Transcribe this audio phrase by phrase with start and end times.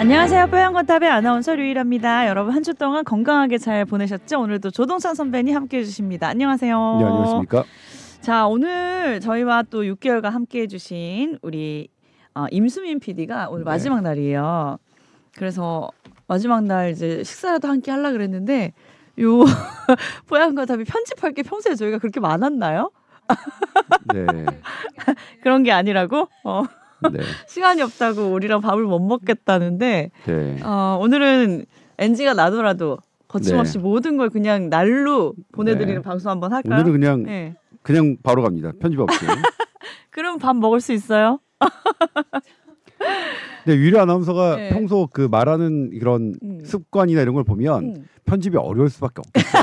[0.00, 0.46] 안녕하세요.
[0.46, 2.26] 뽀얀거탑의 아나운서 류일합니다.
[2.26, 4.40] 여러분 한 주 동안 건강하게 잘 보내셨죠?
[4.40, 6.28] 오늘도 조동찬 선배님 함께해 주십니다.
[6.28, 6.96] 안녕하세요.
[7.00, 7.64] 네, 안녕하십니까?
[8.22, 11.88] 자, 오늘 저희와 또 6개월간 함께해 주신 우리
[12.34, 13.70] 어, 임수민 PD가 오늘 네.
[13.70, 14.78] 마지막 날이에요.
[15.36, 15.90] 그래서
[16.26, 18.72] 마지막 날 이제 식사라도 함께 하려 그랬는데
[19.20, 19.40] 요
[20.28, 22.90] 뽀얀거탑이 편집할 게 평소에 저희가 그렇게 많았나요?
[24.14, 24.46] 네.
[25.42, 26.28] 그런 게 아니라고?
[26.44, 26.64] 어,
[27.12, 27.20] 네.
[27.48, 30.60] 시간이 없다고 우리랑 밥을 못 먹겠다는데 네.
[30.62, 31.66] 어, 오늘은
[31.98, 32.98] NG가 나더라도
[33.28, 33.78] 거침없이 네.
[33.78, 36.02] 모든 걸 그냥 날로 보내드리는 네.
[36.02, 36.80] 방송 한번 할까요?
[36.80, 37.54] 오늘은 그냥 네.
[37.82, 38.72] 그냥 바로 갑니다.
[38.80, 39.24] 편집 없이.
[40.10, 41.38] 그럼 밥 먹을 수 있어요?
[43.64, 44.68] 근데 유리 아나운서가 네.
[44.70, 46.60] 평소 그 말하는 그런 음.
[46.64, 48.08] 습관이나 이런 걸 보면 음.
[48.24, 49.62] 편집이 어려울 수밖에 없겠어요.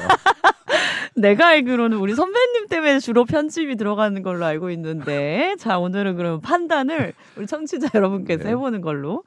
[1.18, 7.14] 내가 알기로는 우리 선배님 때문에 주로 편집이 들어가는 걸로 알고 있는데 자 오늘은 그럼 판단을
[7.38, 8.50] 우리 청취자 여러분께서 네.
[8.52, 9.24] 해보는 걸로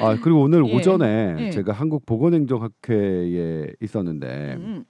[0.00, 0.74] 아 그리고 오늘 예.
[0.76, 1.50] 오전에 예.
[1.50, 4.84] 제가 한국 보건행정학회에 있었는데 음.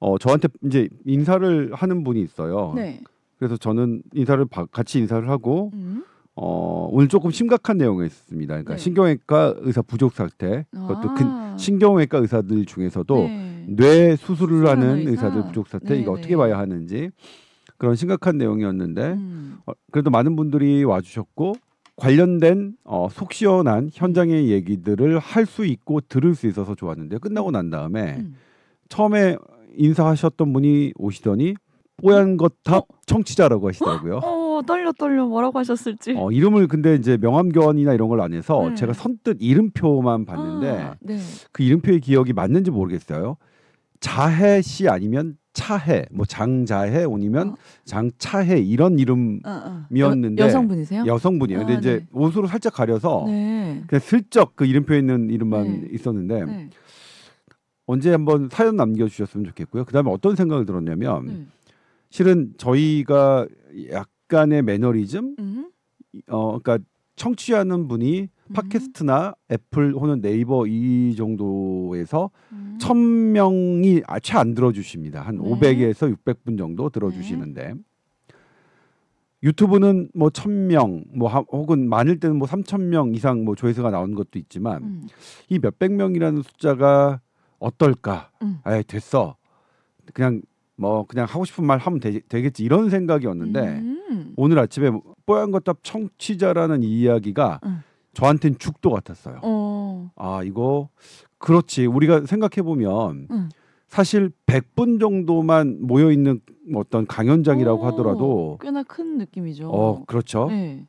[0.00, 2.72] 어 저한테 이제 인사를 하는 분이 있어요.
[2.74, 3.00] 네.
[3.38, 6.04] 그래서 저는 인사를 바- 같이 인사를 하고 음.
[6.34, 8.52] 어 오늘 조금 심각한 내용이었습니다.
[8.54, 8.78] 그러니까 네.
[8.78, 10.66] 신경외과 의사 부족 상태.
[10.72, 11.56] 그것도 큰 아.
[11.56, 13.51] 신경외과 의사들 중에서도 네.
[13.68, 15.10] 뇌 수술을 하는 의사?
[15.26, 16.18] 의사들 부족 사태 네, 이거 네.
[16.20, 17.10] 어떻게 봐야 하는지
[17.78, 19.58] 그런 심각한 내용이었는데 음.
[19.66, 21.54] 어, 그래도 많은 분들이 와주셨고
[21.96, 27.70] 관련된 어, 속 시원한 현장의 얘기들을 할 수 있고 들을 수 있어서 좋았는데 끝나고 난
[27.70, 28.34] 다음에 음.
[28.88, 29.36] 처음에
[29.76, 31.54] 인사하셨던 분이 오시더니
[31.98, 34.20] 뽀얀 거탑 청취자라고 하시더라고요.
[34.22, 38.74] 어 떨려 떨려 뭐라고 하셨을지 어, 이름을 근데 이제 명함교환이나 이런 걸 안 해서 네.
[38.74, 41.18] 제가 선뜻 이름표만 봤는데 아, 네.
[41.52, 43.36] 그 이름표의 기억이 맞는지 모르겠어요.
[44.02, 47.54] 자해 씨 아니면 차해, 뭐 장자해 아니면 어.
[47.84, 49.86] 장차해 이런 이름 어, 어.
[49.96, 51.04] 여, 여성분이세요?
[51.06, 51.60] 여성분이에요.
[51.60, 52.06] 근데 아, 이제 네.
[52.12, 53.82] 옷으로 살짝 가려서 네.
[53.86, 55.88] 그냥 슬쩍 그 이름표에 있는 이름만 네.
[55.92, 56.70] 있었는데 네.
[57.86, 59.84] 언제 한번 사연 남겨주셨으면 좋겠고요.
[59.84, 61.46] 그다음에 어떤 생각을 들었냐면 네.
[62.10, 63.46] 실은 저희가
[63.90, 65.70] 약간의 매너리즘, 음.
[66.28, 66.78] 어, 그러니까
[67.16, 68.28] 청취하는 분이 음.
[68.52, 72.76] 팟캐스트나 애플 혹은 네이버 이 정도에서 음.
[72.80, 75.22] 천 명이 아, 채 안 들어주십니다.
[75.22, 75.42] 한 네.
[75.42, 77.74] 500에서 600분 정도 들어주시는데
[79.44, 84.14] 유튜브는 뭐천 명, 뭐 하- 혹은 많을 때는 뭐 삼천 명 이상 뭐 조회수가 나오는
[84.14, 85.02] 것도 있지만 음.
[85.48, 87.20] 이 몇백 명이라는 숫자가
[87.58, 88.30] 어떨까?
[88.42, 88.58] 음.
[88.62, 89.36] 아, 됐어.
[90.14, 90.42] 그냥
[90.76, 94.32] 뭐 그냥 하고 싶은 말 하면 되, 되겠지 이런 생각이었는데 음.
[94.36, 94.90] 오늘 아침에
[95.26, 97.82] 뽀얀 거탑 청취자라는 이 이야기가 음.
[98.14, 99.40] 저한테는 죽도 같았어요.
[99.42, 100.10] 어.
[100.16, 100.88] 아 이거
[101.38, 103.48] 그렇지 우리가 생각해 보면 음.
[103.88, 106.40] 사실 100분 정도만 모여 있는
[106.74, 109.68] 어떤 강연장이라고 오, 하더라도 꽤나 큰 느낌이죠.
[109.68, 110.46] 어 그렇죠.
[110.48, 110.86] 네.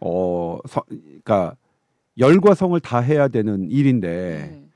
[0.00, 1.56] 어 서, 그러니까
[2.18, 4.68] 열과 성을 다 해야 되는 일인데 네.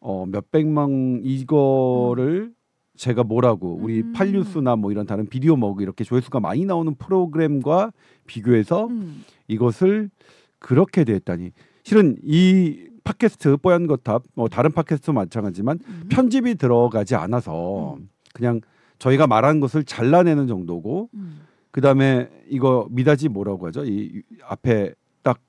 [0.00, 2.52] 어 몇백만 이거를
[2.96, 4.12] 제가 뭐라고 우리 음.
[4.12, 7.92] 팔뉴스나 뭐 이런 다른 비디오 먹 이렇게 조회수가 많이 나오는 프로그램과
[8.26, 9.24] 비교해서 음.
[9.46, 10.10] 이것을
[10.58, 11.52] 그렇게 됐다니
[11.82, 16.04] 실은 이 팟캐스트 뽀얀 거탑 뭐 다른 팟캐스트 마찬가지지만 음.
[16.10, 18.10] 편집이 들어가지 않아서 음.
[18.34, 18.60] 그냥
[18.98, 21.40] 저희가 말한 것을 잘라내는 정도고 음.
[21.70, 25.40] 그다음에 이거 미다지 뭐라고 하죠 이 앞에 딱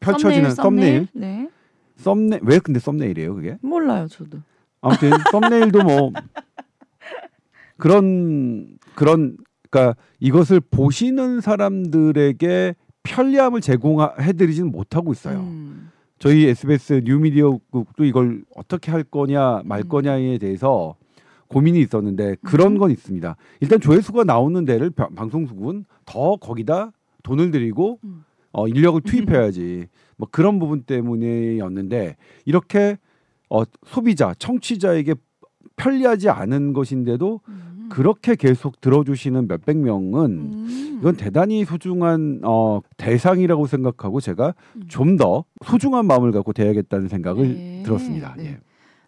[0.00, 1.48] 펼쳐지는 썸네일 네.
[1.96, 4.38] 썸네 왜 근데 썸네일이에요 그게 몰라요, 저도.
[4.80, 6.12] 아무튼 썸네일도 뭐
[7.76, 9.36] 그런 그런
[9.70, 15.40] 그러니까 이것을 보시는 사람들에게 편리함을 제공해드리지는 못하고 있어요.
[15.40, 15.90] 음.
[16.18, 19.88] 저희 SBS 뉴미디어국도 이걸 어떻게 할 거냐 말 음.
[19.88, 20.94] 거냐에 대해서
[21.48, 22.78] 고민이 있었는데 그런 음.
[22.78, 23.36] 건 있습니다.
[23.60, 28.24] 일단 조회수가 나오는 데를 바- 방송국은 더 거기다 돈을 들이고 음.
[28.52, 29.86] 어, 인력을 투입해야지
[30.16, 32.98] 뭐 그런 부분 때문에였는데 이렇게
[33.48, 35.14] 어, 소비자 청취자에게
[35.76, 37.69] 편리하지 않은 것인데도 음.
[37.90, 40.96] 그렇게 계속 들어주시는 몇백 명은 음.
[41.00, 44.82] 이건 대단히 소중한 어, 대상이라고 생각하고 제가 음.
[44.88, 47.82] 좀더 소중한 마음을 갖고 대야겠다는 생각을 네.
[47.84, 48.34] 들었습니다.
[48.36, 48.44] 네.
[48.44, 48.58] 예.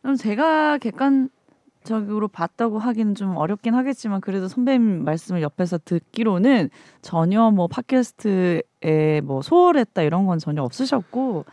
[0.02, 6.70] 그럼 제가 객관적으로 봤다고 하기는 좀 어렵긴 하겠지만 그래도 선배님 말씀을 옆에서 듣기로는
[7.00, 11.44] 전혀 뭐 팟캐스트에 뭐 소홀했다 이런 건 전혀 없으셨고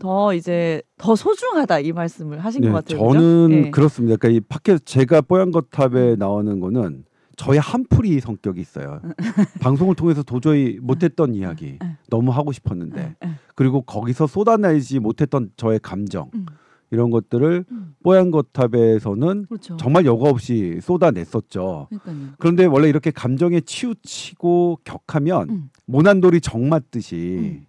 [0.00, 3.00] 더 이제 더 소중하다 이 말씀을 하신 것 같아요.
[3.00, 3.12] 그죠?
[3.12, 3.70] 저는 예.
[3.70, 4.16] 그렇습니다.
[4.16, 7.04] 그러니까 이 팟캐스트 제가 뽀얀 거탑에 나오는 거는
[7.36, 9.00] 저의 한풀이 성격이 있어요.
[9.62, 11.96] 방송을 통해서 도저히 못했던 이야기 응.
[12.10, 13.16] 너무 하고 싶었는데.
[13.54, 16.46] 그리고 거기서 쏟아내지 못했던 저의 감정 음.
[16.90, 17.94] 이런 것들을 음.
[18.02, 19.76] 뽀얀 거탑에서는 그렇죠.
[19.76, 21.88] 정말 여과 없이 쏟아냈었죠.
[21.88, 22.34] 그러니까요.
[22.38, 25.70] 그런데 원래 이렇게 감정에 치우치고 격하면 음.
[25.86, 27.66] 모난돌이 정 맞듯이 음.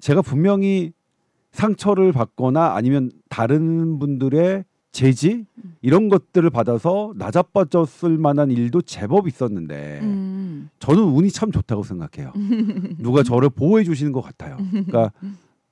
[0.00, 0.92] 제가 분명히
[1.52, 5.76] 상처를 받거나 아니면 다른 분들의 제지 음.
[5.80, 10.68] 이런 것들을 받아서 나자빠졌을 만한 일도 제법 있었는데 음.
[10.80, 12.32] 저는 운이 참 좋다고 생각해요.
[12.98, 14.58] 누가 저를 보호해 주시는 것 같아요.
[14.70, 15.10] 그러니까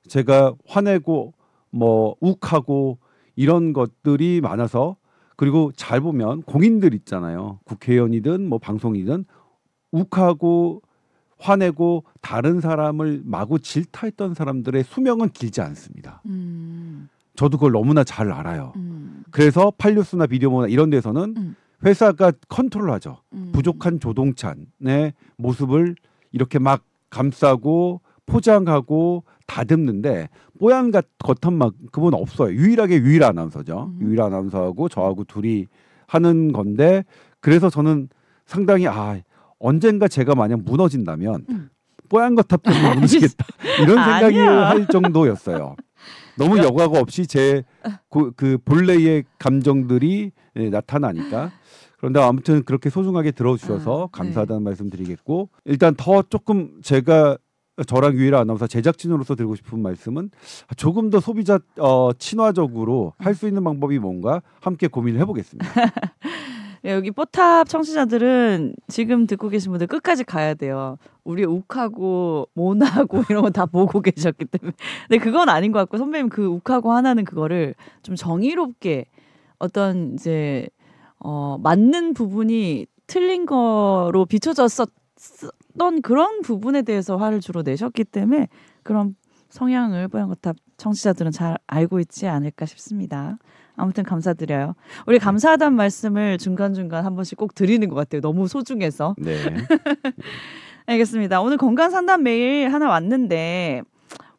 [0.08, 1.34] 제가 화내고
[1.70, 2.98] 뭐 욱하고
[3.36, 4.96] 이런 것들이 많아서
[5.36, 7.60] 그리고 잘 보면 공인들 있잖아요.
[7.64, 9.24] 국회의원이든 뭐 방송이든
[9.92, 10.82] 욱하고
[11.38, 16.22] 화내고 다른 사람을 마구 질타했던 사람들의 수명은 길지 않습니다.
[16.26, 17.08] 음.
[17.34, 18.72] 저도 그걸 너무나 잘 알아요.
[18.76, 19.24] 음.
[19.32, 21.56] 그래서 팔뉴스나 비디오모나 이런 데서는 음.
[21.84, 23.18] 회사가 컨트롤하죠.
[23.32, 23.50] 음.
[23.52, 25.96] 부족한 조동찬의 모습을
[26.30, 30.28] 이렇게 막 감싸고 포장하고 다듬는데
[30.60, 32.54] 뽀얀 것- 겉한막 그분 없어요.
[32.54, 33.90] 유일하게 유일 아나운서죠.
[33.92, 34.06] 음.
[34.06, 35.66] 유일 아나운서하고 저하고 둘이
[36.06, 37.04] 하는 건데
[37.40, 38.08] 그래서 저는
[38.46, 39.18] 상당히 아
[39.58, 41.70] 언젠가 제가 만약 무너진다면 음.
[42.10, 43.46] 뽀얀 거탑 때문에 무너지겠다
[43.80, 44.38] 이런 생각이.
[44.38, 45.76] 할 정도였어요.
[46.36, 51.52] 너무 여과가 없이 제그 본래의 감정들이 예, 나타나니까
[51.98, 54.08] 그런데 아무튼 그렇게 소중하게 들어주셔서 아, 네.
[54.12, 57.36] 감사하다는 말씀드리겠고 일단 더 조금 제가
[57.86, 60.30] 저랑 유일한 아나운서 제작진으로서 드리고 싶은 말씀은
[60.76, 65.66] 조금 더 소비자 어, 친화적으로 할 수 있는 방법이 뭔가 함께 고민을 해보겠습니다.
[66.84, 70.96] 예, 여기 뽀탑 청취자들은 지금 듣고 계신 분들 끝까지 가야 돼요.
[71.24, 74.72] 우리 욱하고 모나고 이런 거 다 보고 계셨기 때문에.
[75.08, 79.06] 근데 그건 아닌 것 같고 선배님 그 욱하고 하나는 그거를 좀 정의롭게
[79.58, 80.68] 어떤 이제
[81.18, 88.48] 어 맞는 부분이 틀린 거로 비춰졌었던 그런 부분에 대해서 화를 주로 내셨기 때문에
[88.82, 89.16] 그런
[89.50, 93.36] 성향을 뽀얀거탑 청취자들은 잘 알고 있지 않을까 싶습니다.
[93.76, 94.74] 아무튼 감사드려요.
[95.06, 98.20] 우리 감사하다는 말씀을 중간중간 한 번씩 꼭 드리는 것 같아요.
[98.20, 99.14] 너무 소중해서.
[99.18, 99.36] 네.
[100.86, 101.40] 알겠습니다.
[101.40, 103.82] 오늘 건강 상담 메일 하나 왔는데,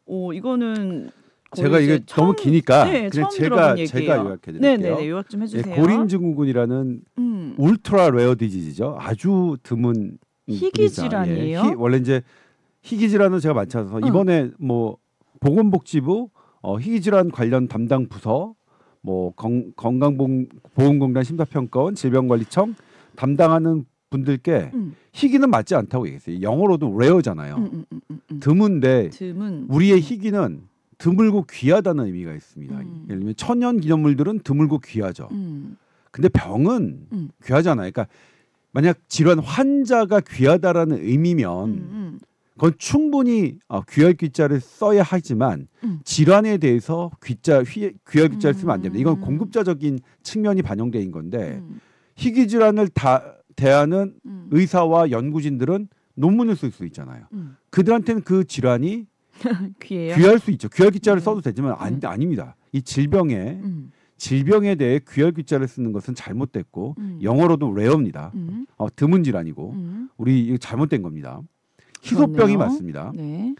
[0.06, 1.10] 오, 이거는.
[1.54, 4.24] 거의 제가 이게 이제 너무 처음- 기니까 네, 그냥 처음 제가 제가 얘기예요.
[4.24, 4.70] 요약해 드릴게요.
[4.78, 5.74] 네네네, 요약 좀 예, 해주세요.
[5.74, 8.96] 고린 증후군이라는 음, ultra rare disease죠.
[8.98, 10.16] 아주 드문
[10.48, 10.88] 희귀.
[10.88, 11.60] 질환이에요?
[11.60, 12.22] 희- 원래 이제
[12.80, 14.08] 희귀 질환은 제가 많지 않아서 응.
[14.08, 14.96] 이번에 뭐
[15.40, 16.30] 보건복지부
[16.62, 18.54] 어, 희귀 질환 관련 담당 부서
[19.02, 22.74] 뭐 건, 건강보험공단 심사평가원 질병관리청
[23.16, 26.40] 담당하는 분들께 음, 희귀는 맞지 않다고 얘기했어요.
[26.40, 27.56] 영어로도 rare잖아요.
[27.56, 28.40] 음, 음, 음, 음, 음.
[28.40, 29.66] 드문데 드문.
[29.68, 30.62] 우리의 희귀는
[30.98, 32.78] 드물고 귀하다는 의미가 있습니다.
[32.78, 33.06] 음.
[33.08, 35.28] 예를 들면 천연 기념물들은 드물고 귀하죠.
[35.32, 35.76] 음,
[36.10, 37.30] 근데 병은 음.
[37.44, 37.90] 귀하잖아요.
[37.90, 38.06] 그러니까
[38.70, 41.68] 만약 질환 환자가 귀하다라는 의미면
[42.54, 46.00] 그건 충분히 어, 귀할 귀자를 써야 하지만 음.
[46.04, 49.00] 질환에 대해서 귀자 휘, 귀할 귀자를 쓰면 안 됩니다.
[49.00, 49.20] 이건 음.
[49.20, 51.80] 공급자적인 측면이 반영된 건데 음,
[52.16, 57.24] 희귀 질환을 다 대하는 음, 의사와 연구진들은 논문을 쓸 수 있잖아요.
[57.32, 57.56] 음.
[57.70, 59.06] 그들한테는 그 질환이
[59.80, 60.14] 귀해요.
[60.16, 60.68] 귀할 수 있죠.
[60.68, 61.24] 귀할 귀자를 네.
[61.24, 62.00] 써도 되지만 안, 음.
[62.04, 62.56] 아닙니다.
[62.72, 67.18] 이 질병에 음, 질병에 대해 귀할 귀자를 쓰는 것은 잘못됐고 음.
[67.22, 68.30] 영어로도 레어입니다.
[68.34, 70.08] 음, 어, 드문 질환이고 음.
[70.16, 71.40] 우리 이거 잘못된 겁니다.
[72.04, 72.58] 희소병이 그렇네요.
[72.58, 73.12] 맞습니다.
[73.14, 73.54] 네.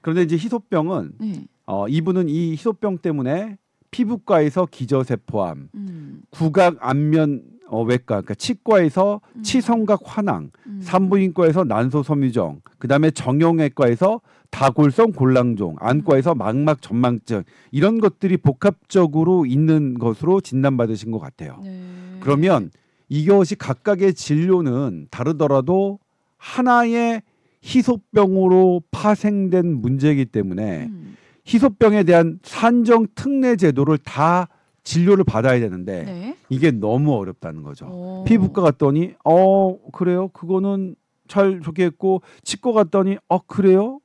[0.00, 1.46] 그런데 이제 희소병은 네.
[1.66, 3.56] 어, 이분은 이 희소병 때문에
[3.90, 9.42] 피부과에서 기저세포암, 음, 구각 안면 어, 외과, 그러니까 치과에서 음.
[9.42, 10.80] 치성각 환항, 음.
[10.82, 20.40] 산부인과에서 난소 섬유종, 그다음에 정형외과에서 다골성 골랑종, 안과에서 망막 전망증 이런 것들이 복합적으로 있는 것으로
[20.40, 21.58] 진단받으신 것 같아요.
[21.64, 21.80] 네.
[22.20, 22.70] 그러면
[23.08, 25.98] 이것이 각각의 진료는 다르더라도
[26.36, 27.22] 하나의
[27.66, 31.16] 희소병으로 파생된 문제이기 때문에 음.
[31.46, 34.48] 희소병에 대한 산정 특례 제도를 다
[34.84, 36.36] 진료를 받아야 되는데 네.
[36.48, 37.86] 이게 너무 어렵다는 거죠.
[37.86, 38.24] 오.
[38.24, 40.94] 피부과 갔더니 어 그래요 그거는
[41.28, 43.98] 잘 좋겠고 치과 갔더니 어 그래요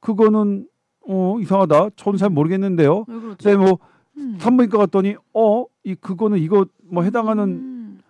[0.00, 0.66] 그거는
[1.08, 3.04] 어 이상하다 저는 잘 모르겠는데요.
[3.08, 3.58] 왜 그렇죠?
[3.58, 3.78] 뭐
[4.16, 4.36] 음.
[4.40, 8.00] 산부인과 갔더니 어 이 그거는 이거 뭐 해당하는 음.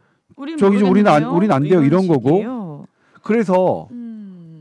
[0.59, 1.25] 저기 좀 우리는 안-?
[1.25, 2.29] 우리는 안 돼요, 이런 거고.
[2.31, 2.87] 식이에요.
[3.23, 4.00] 그래서 음.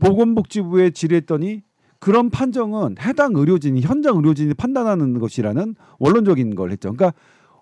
[0.00, 1.62] 보건복지부에 질의했더니
[1.98, 6.92] 그런 판정은 해당 의료진이 현장 의료진이 판단하는 것이라는 원론적인 걸 했죠.
[6.92, 7.16] 그러니까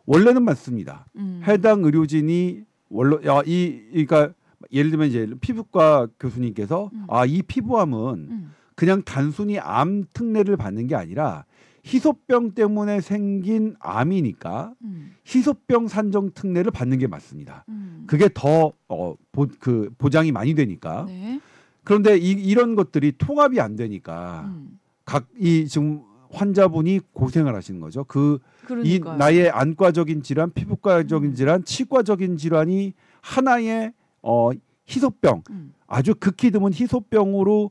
[0.07, 1.07] 원래는 맞습니다.
[1.17, 1.43] 음.
[1.47, 4.33] 해당 의료진이 원로 야이 그러니까
[4.73, 7.05] 예를 들면 이제 피부과 교수님께서 음.
[7.09, 7.99] 아이 피부암은
[8.31, 8.53] 음.
[8.75, 11.45] 그냥 단순히 암 특례를 받는 게 아니라
[11.85, 15.15] 희소병 때문에 생긴 암이니까 음.
[15.27, 17.65] 희소병 산정 특례를 받는 게 맞습니다.
[17.69, 18.05] 음.
[18.07, 21.07] 그게 더 어, 보, 그 보장이 많이 되니까.
[21.07, 21.41] 네.
[21.89, 24.79] 그런데 이, 이런 것들이 통합이 안 되니까 음.
[25.07, 28.05] 각이 지금 환자분이 고생을 하시는 거죠.
[28.05, 28.39] 그
[28.85, 29.01] 이.
[29.01, 31.35] 나의 안과적인 질환, 피부과적인 음.
[31.35, 32.93] 질환, 치과적인 질환이
[33.23, 34.51] 하나의 어
[34.87, 35.73] 희소병, 음.
[35.87, 37.71] 아주 극히 드문 희소병으로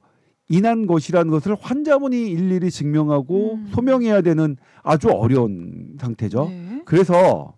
[0.49, 3.67] 인한 것이라는 것을 환자분이 일일이 증명하고 음.
[3.71, 6.47] 소명해야 되는 아주 어려운 상태죠.
[6.49, 6.81] 네.
[6.85, 7.53] 그래서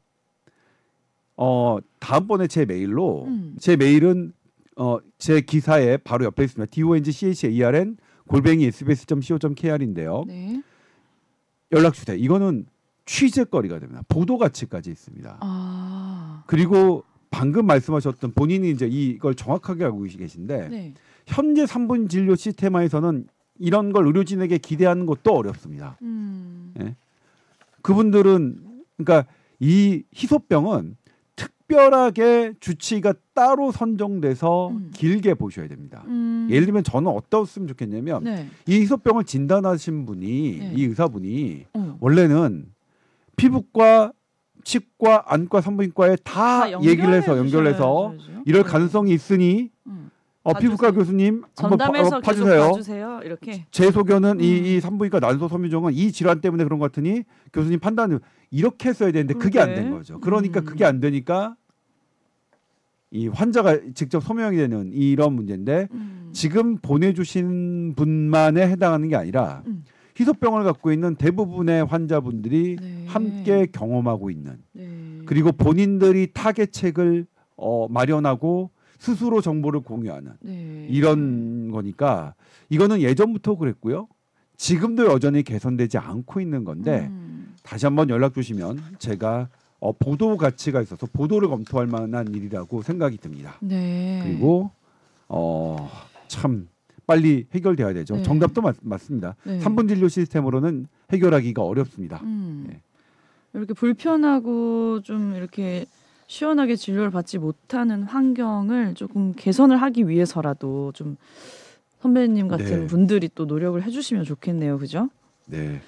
[1.37, 3.55] 어 다음번에 제 메일로 음.
[3.59, 4.33] 제 메일은
[4.79, 6.71] 어제 기사에 바로 옆에 있습니다.
[6.71, 10.23] D O N G C H A E R N 골뱅이 sbs.co.kr인데요.
[10.25, 10.63] 네.
[11.73, 12.15] 연락 주세요.
[12.15, 12.65] 이거는
[13.05, 14.03] 취재거리가 됩니다.
[14.07, 15.37] 보도 가치까지 있습니다.
[15.41, 16.43] 아.
[16.47, 20.93] 그리고 방금 말씀하셨던 본인이 이제 이걸 정확하게 알고 계신데 네.
[21.27, 23.27] 현재 3분 진료 시스템에서는
[23.59, 25.97] 이런 걸 의료진에게 기대하는 것도 어렵습니다.
[26.01, 26.73] 음.
[27.81, 28.63] 그분들은
[28.95, 30.95] 그러니까 이 희소병은
[31.69, 34.91] 특별하게 주치의가 따로 선정돼서 음.
[34.93, 36.03] 길게 보셔야 됩니다.
[36.07, 36.47] 음.
[36.49, 38.47] 예를 들면 저는 어떻으면 좋겠냐면 네.
[38.65, 40.73] 이 희소병을 진단하신 분이 네.
[40.75, 41.97] 이 의사분이 어.
[42.01, 42.65] 원래는
[43.35, 44.11] 피부과,
[44.63, 48.41] 치과, 안과, 산부인과에 다, 다 얘기를 해서 연결해서 주셔야죠.
[48.45, 48.69] 이럴 네.
[48.69, 50.09] 가능성이 있으니 음.
[50.43, 50.69] 어, 봐주세요.
[50.69, 52.71] 피부과 교수님 한번 어, 봐주세요.
[52.71, 53.21] 봐주세요.
[53.23, 53.65] 이렇게.
[53.71, 54.41] 제 소견은 음.
[54.41, 57.23] 이, 이 산부인과 난소 섬유종은 이 질환 때문에 그런 것 같으니
[57.53, 58.19] 교수님 판단을
[58.51, 59.75] 이렇게 했어야 되는데 그게 안.
[59.75, 60.19] 된 거죠.
[60.19, 60.65] 그러니까 음.
[60.65, 61.55] 그게 안 되니까
[63.11, 66.29] 이 환자가 직접 소명이 되는 이런 문제인데 음.
[66.31, 69.83] 지금 보내주신 분만에 해당하는 게 아니라 음.
[70.19, 73.05] 희소병을 갖고 있는 대부분의 환자분들이 네.
[73.07, 74.87] 함께 경험하고 있는 네.
[75.25, 77.25] 그리고 본인들이 타겟책을
[77.55, 80.87] 어, 마련하고 스스로 정보를 공유하는 네.
[80.89, 82.35] 이런 거니까
[82.69, 84.07] 이거는 예전부터 그랬고요.
[84.57, 87.55] 지금도 여전히 개선되지 않고 있는 건데 음.
[87.63, 89.47] 다시 한번 연락 주시면 제가
[89.79, 93.55] 어, 보도 가치가 있어서 보도를 검토할 만한 일이라고 생각이 듭니다.
[93.61, 94.21] 네.
[94.23, 94.71] 그리고
[95.27, 95.89] 어,
[96.27, 96.67] 참
[97.07, 98.17] 빨리 해결돼야 되죠.
[98.17, 98.23] 네.
[98.23, 99.35] 정답도 맞, 맞습니다.
[99.43, 99.59] 네.
[99.59, 102.19] 3분 진료 시스템으로는 해결하기가 어렵습니다.
[102.23, 102.65] 음.
[102.67, 102.81] 네.
[103.53, 105.85] 이렇게 불편하고 좀 이렇게
[106.27, 111.17] 시원하게 진료를 받지 못하는 환경을 조금 개선을 하기 위해서라도 좀
[112.01, 112.87] 선배님 같은 네.
[112.87, 115.09] 분들이 또 노력을 해주시면 좋겠네요, 그죠?
[115.47, 115.81] 네.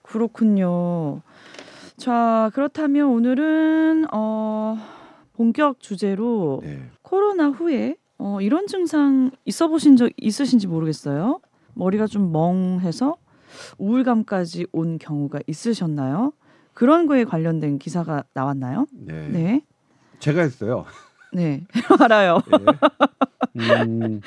[0.00, 1.20] 그렇군요.
[2.02, 4.76] 자 그렇다면 오늘은 어,
[5.34, 6.82] 본격 주제로 네.
[7.02, 11.38] 코로나 후에 어, 이런 증상 있어 보신 적 있으신지 모르겠어요.
[11.74, 13.18] 머리가 좀 멍해서
[13.78, 16.32] 우울감까지 온 경우가 있으셨나요?
[16.74, 18.86] 그런 거에 관련된 기사가 나왔나요?
[18.92, 19.28] 네.
[19.28, 19.60] 네.
[20.18, 20.84] 제가 했어요.
[21.32, 21.62] 네.
[22.02, 22.40] 알아요.
[23.54, 23.80] 네.
[23.84, 24.20] 음,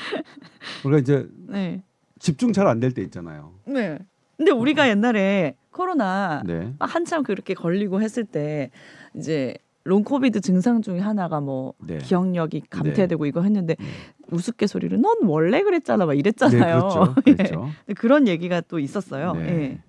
[0.86, 1.84] 우리가 이제 네.
[2.20, 3.52] 집중 잘 안 될 때 있잖아요.
[3.66, 4.00] 네.
[4.38, 6.74] 근데 우리가 옛날에 코로나 네.
[6.80, 8.72] 막 한참 그렇게 걸리고 했을 때
[9.14, 11.98] 이제 long COVID 증상 중에 하나가 뭐 네.
[11.98, 13.86] 기억력이 감퇴되고 이거 했는데 네.
[14.32, 16.80] 우스갯소리로 넌 원래 그랬잖아 막 네, 이랬잖아요.
[16.80, 17.16] 그렇죠.
[17.28, 17.34] 예.
[17.36, 17.70] 그렇죠.
[17.86, 19.34] 근데 그런 얘기가 또 있었어요.
[19.34, 19.48] 네.
[19.48, 19.80] 예.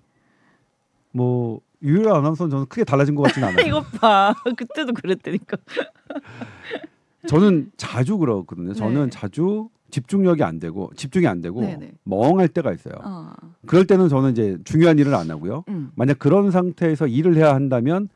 [1.11, 3.65] 뭐 유일한 아나운서는 저는 크게 달라진 것 같지는 않아요.
[3.65, 4.35] 이것 봐.
[4.43, 5.57] 그때도 그랬다니까.
[7.27, 8.73] 저는 자주 그렇거든요.
[8.73, 9.09] 저는 네.
[9.09, 11.91] 자주 집중력이 안 되고 집중이 안 되고 네네.
[12.03, 12.95] 멍할 때가 있어요.
[13.03, 13.31] 어.
[13.65, 15.63] 그럴 때는 저는 이제 중요한 일을 안 하고요.
[15.69, 15.91] 음.
[15.95, 18.09] 만약 그런 상태에서 일을 해야 한다면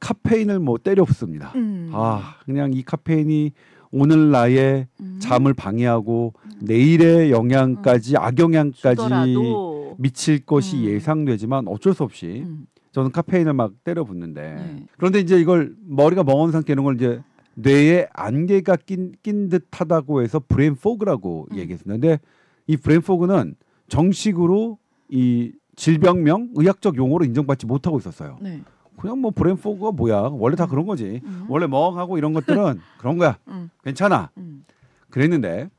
[0.00, 1.52] 카페인을 뭐 때려 붓습니다.
[1.56, 1.90] 음.
[1.92, 3.52] 아 그냥 이 카페인이
[3.92, 5.18] 오늘 나의 음.
[5.20, 9.96] 잠을 방해하고 내일의 영향까지 악영향까지 주더라도.
[9.98, 10.84] 미칠 것이 음.
[10.84, 12.66] 예상되지만 어쩔 수 없이 음.
[12.92, 14.86] 저는 카페인을 막 때려 붓는데 네.
[14.96, 17.22] 그런데 이제 이걸 머리가 멍한 상태 이런 걸 이제
[17.56, 21.56] 뇌에 안개가 낀, 낀 듯하다고 해서 brain fog라고 음.
[21.56, 21.92] 얘기했습니다.
[22.00, 22.20] 근데
[22.66, 23.56] 이 brain fog는
[23.88, 28.38] 정식으로 이 질병명 의학적 용어로 인정받지 못하고 있었어요.
[28.40, 28.62] 네.
[28.98, 30.30] 그냥 뭐 brain fog가 뭐야?
[30.32, 31.20] 원래 다 그런 거지.
[31.24, 31.46] 음.
[31.48, 33.38] 원래 멍하고 이런 것들은 그런 거야.
[33.48, 33.70] 음.
[33.84, 34.30] 괜찮아.
[34.36, 34.64] 음.
[35.10, 35.70] 그랬는데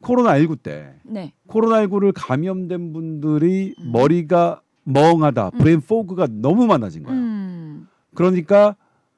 [0.00, 1.32] 코로나 19 때 네.
[1.46, 3.92] 코로나 19를 감염된 분들이 음.
[3.92, 5.50] 머리가 멍하다.
[5.54, 5.58] 음.
[5.58, 7.14] brain fog가 너무 많아진 거야.
[7.14, 7.88] 음.
[8.14, 8.76] 그러니까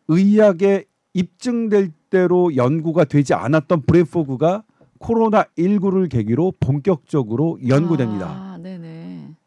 [0.08, 0.84] 의학에
[1.16, 4.64] 입증될 대로 연구가 되지 않았던 brain fog가
[4.98, 8.26] 코로나 19를 계기로 본격적으로 연구됩니다.
[8.28, 8.58] 아.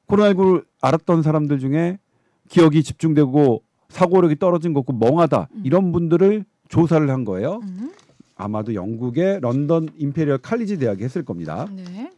[0.08, 2.00] 코로나 19를 알았던 사람들 중에
[2.48, 5.62] 기억이 집중되고 사고력이 떨어진 거고 멍하다 음.
[5.64, 7.60] 이런 분들을 조사를 한 거예요.
[7.64, 7.92] 음.
[8.36, 11.68] 아마도 영국의 런던 임페리얼 칼리지 대학이 했을 겁니다.
[11.72, 12.12] 네.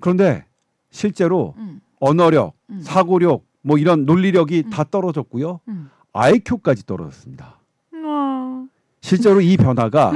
[0.00, 0.44] 그런데
[0.90, 1.80] 실제로 음.
[2.00, 2.80] 언어력, 음.
[2.80, 4.70] 사고력, 뭐 이런 논리력이 음.
[4.70, 5.60] 다 떨어졌고요.
[5.68, 5.90] 음.
[6.12, 7.58] IQ까지 떨어졌습니다.
[9.06, 9.08] 와.
[9.08, 10.12] 실제로 이 변화가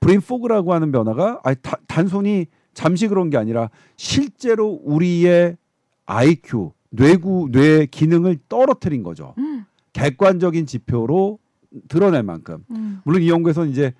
[0.00, 5.56] brain fog라고 하는 변화가 아니, 다- 단순히 잠시 그런 게 아니라 실제로 우리의
[6.06, 9.34] IQ, 뇌구, 뇌 기능을 떨어뜨린 거죠.
[9.38, 9.64] 음.
[9.92, 11.38] 객관적인 지표로
[11.88, 12.64] 드러낼 만큼.
[12.70, 13.00] 음.
[13.04, 13.92] 물론 이 연구에서는 이제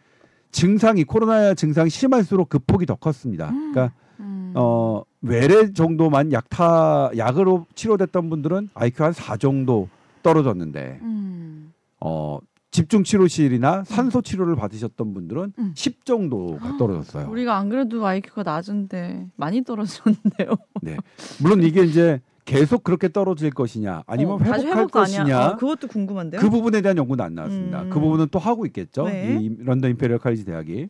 [0.53, 3.51] 증상이 코로나 증상이 심할수록 그 폭이 더 컸습니다.
[3.51, 3.73] 음.
[3.73, 4.53] 그러니까 음.
[4.57, 9.89] 어 외래 정도만 약타 약으로 치료됐던 분들은 IQ 한4 정도
[10.23, 11.73] 떨어졌는데 음.
[12.01, 12.39] 어
[12.71, 15.73] 집중 치료실이나 산소 치료를 받으셨던 분들은 음.
[15.75, 17.29] 10 정도가 떨어졌어요.
[17.31, 20.55] 우리가 안 그래도 IQ가 낮은데 많이 떨어졌는데요.
[20.83, 20.97] 네.
[21.41, 24.87] 물론 이게 이제 계속 그렇게 떨어질 것이냐 아니면 어, 회복할?
[24.89, 26.41] 것이냐 어, 그것도 궁금한데요.
[26.41, 27.83] 그 부분에 대한 연구는 안 나왔습니다.
[27.83, 27.91] 음.
[27.91, 29.05] 그 부분은 또 하고 있겠죠.
[29.05, 29.39] 네.
[29.41, 30.89] 이 런던 임페리얼 칼리지 대학이.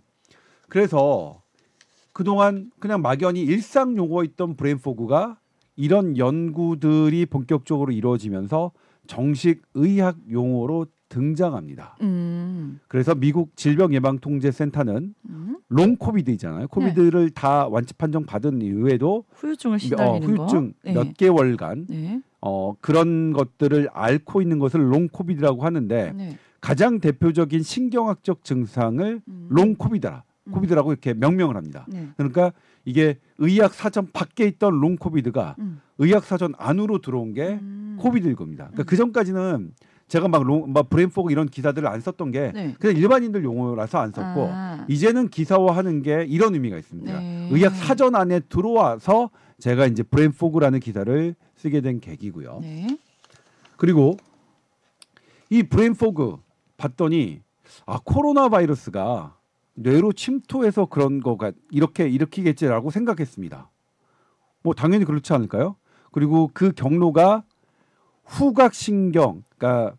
[0.69, 1.43] 그래서
[2.13, 5.39] 그동안 그냥 막연히 일상 용어였던 brain fog가
[5.77, 8.73] 이런 연구들이 본격적으로 이루어지면서
[9.07, 11.97] 정식 의학 용어로 등장합니다.
[12.01, 12.81] 음.
[12.89, 15.59] 그래서 미국 질병예방통제센터는 음.
[15.69, 16.69] long COVID잖아요.
[16.69, 20.45] COVID를 다 완치 판정 받은 이후에도 후유증을 어, 시달리는 거.
[20.45, 20.95] 후유증 네.
[20.95, 22.23] 몇 개월간 네.
[22.41, 26.39] 어, 그런 것들을 앓고 있는 것을 long COVID라고 하는데 네.
[26.61, 29.47] 가장 대표적인 신경학적 증상을 음.
[29.51, 30.53] long COVID라 음.
[30.53, 31.87] COVID라고 이렇게 명명을 합니다.
[31.89, 32.09] 네.
[32.17, 32.53] 그러니까
[32.85, 35.81] 이게 의학 사전 밖에 있던 long COVID가 음.
[35.99, 37.97] 의학 사전 안으로 들어온 게 음.
[38.01, 38.69] COVID일 겁니다.
[38.69, 38.87] 그러니까 음.
[38.87, 39.73] 그 전까지는
[40.11, 42.75] 제가 막, long, 막 brain fog 이런 기사들을 안 썼던 게 네.
[42.81, 44.85] 그냥 일반인들 용어라서 안 썼고 아.
[44.89, 47.19] 이제는 기사화하는 게 이런 의미가 있습니다.
[47.19, 47.49] 네.
[47.53, 52.59] 의학 사전 안에 들어와서 제가 이제 brain fog라는 기사를 쓰게 된 계기고요.
[52.61, 52.99] 네.
[53.77, 54.17] 그리고
[55.49, 56.39] 이 brain fog
[56.77, 57.43] 봤더니
[57.87, 59.37] 아 코로나 바이러스가
[59.75, 63.71] 뇌로 침투해서 그런 거가 이렇게 일으키겠지라고 생각했습니다.
[64.65, 65.77] 뭐 당연히 그렇지 않을까요?
[66.11, 67.45] 그리고 그 경로가
[68.25, 69.97] 후각신경, 그러니까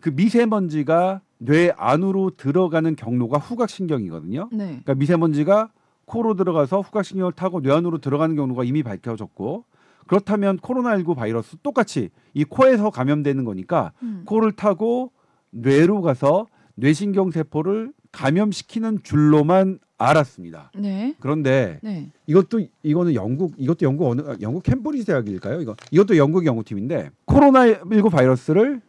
[0.00, 4.48] 그 미세먼지가 뇌 안으로 들어가는 경로가 후각신경이거든요.
[4.52, 4.64] 네.
[4.66, 5.70] 그러니까 미세먼지가
[6.04, 9.64] 코로 들어가서 후각신경을 타고 뇌 안으로 들어가는 경로가 이미 밝혀졌고
[10.06, 14.22] 그렇다면 코로나19 바이러스 똑같이 이 코에서 감염되는 거니까 음.
[14.26, 15.12] 코를 타고
[15.50, 20.72] 뇌로 가서 뇌신경 세포를 감염시키는 줄로만 알았습니다.
[20.74, 21.14] 네.
[21.20, 22.10] 그런데 네.
[22.26, 25.60] 이것도 이거는 영국 이것도 영국 어느 아, 영국 캠브리지 대학일까요?
[25.60, 28.80] 이거 이것도 영국 연구팀인데 코로나19 바이러스를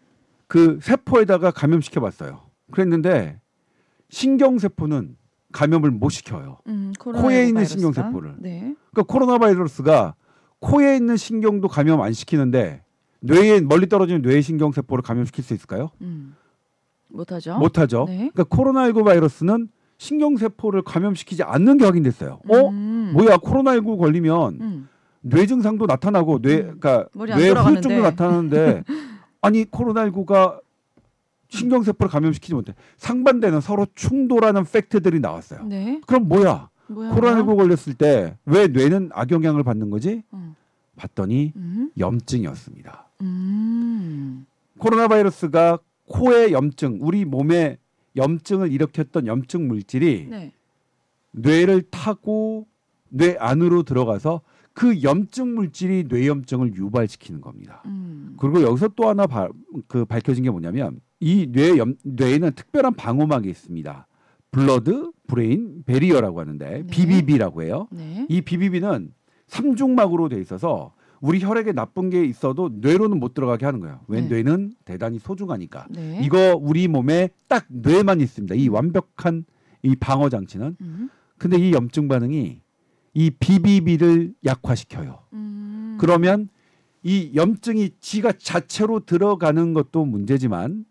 [0.51, 2.41] 그 세포에다가 감염시켜 봤어요.
[2.71, 3.39] 그랬는데
[4.09, 5.15] 신경 세포는
[5.53, 6.57] 감염을 못 시켜요.
[6.67, 7.65] 음, 코에 코로나19 있는 바이러스가?
[7.79, 8.35] 신경세포를.
[8.39, 8.75] 네.
[8.91, 10.15] 그러니까 코로나 바이러스가
[10.59, 12.83] 코에 있는 신경도 감염 안 시키는데
[13.21, 15.91] 뇌에 멀리 떨어지는 뇌 신경 세포를 감염시킬 수 있을까요?
[16.01, 16.35] 음.
[17.07, 17.57] 못하죠.
[17.57, 18.03] 못하죠.
[18.09, 18.29] 네.
[18.33, 22.41] 그러니까 코로나19 바이러스는 신경 세포를 감염시키지 않는 게 확인됐어요.
[22.49, 22.67] 어?
[22.67, 23.13] 음.
[23.13, 23.37] 뭐야?
[23.37, 24.89] 코로나19 걸리면 음.
[25.21, 26.77] 뇌 증상도 나타나고 뇌 음.
[26.77, 27.51] 그러니까 뇌.
[27.51, 28.83] 후유증도 나타나는데
[29.41, 30.61] 아니 코로나19가
[31.49, 32.73] 신경 세포를 감염시키지 못해.
[32.97, 35.63] 상반되는 서로 충돌하는 팩트들이 나왔어요.
[35.65, 35.99] 네.
[36.07, 36.69] 그럼 뭐야?
[36.87, 37.11] 뭐야?
[37.13, 40.23] 코로나19 걸렸을 때 왜 뇌는 악영향을 받는 거지?
[40.33, 40.55] 음.
[40.95, 41.91] 봤더니 음.
[41.97, 43.07] 염증이었습니다.
[43.21, 44.45] 음.
[44.77, 47.77] 코로나 바이러스가 코의 염증, 우리 몸에
[48.15, 50.51] 염증을 일으켰던 염증 물질이 네.
[51.31, 52.67] 뇌를 타고
[53.09, 54.41] 뇌 안으로 들어가서
[54.73, 57.83] 그 염증 물질이 뇌염증을 유발시키는 겁니다.
[57.85, 58.35] 음.
[58.37, 59.49] 그리고 여기서 또 하나 바,
[59.87, 64.07] 그 밝혀진 게 뭐냐면 이 뇌, 염, 뇌에는 특별한 방어막이 있습니다.
[64.51, 66.83] blood brain barrier라고 하는데 네.
[66.87, 67.87] BBB라고 해요.
[67.91, 68.25] 네.
[68.29, 69.13] 이 BBB는
[69.47, 74.01] 삼중막으로 돼 있어서 우리 혈액에 나쁜 게 있어도 뇌로는 못 들어가게 하는 거예요.
[74.07, 74.27] 왜 네.
[74.27, 75.87] 뇌는 대단히 소중하니까.
[75.89, 76.19] 네.
[76.23, 78.55] 이거 우리 몸에 딱 뇌만 있습니다.
[78.55, 79.45] 이 완벽한
[79.83, 80.75] 이 방어 장치는.
[80.81, 81.09] 음.
[81.37, 82.61] 근데 이 염증 반응이
[83.13, 85.19] 이 BBB를 약화시켜요.
[85.33, 85.97] 음.
[85.99, 86.49] 그러면
[87.03, 90.85] 이 염증이 지가 자체로 들어가는 것도 문제지만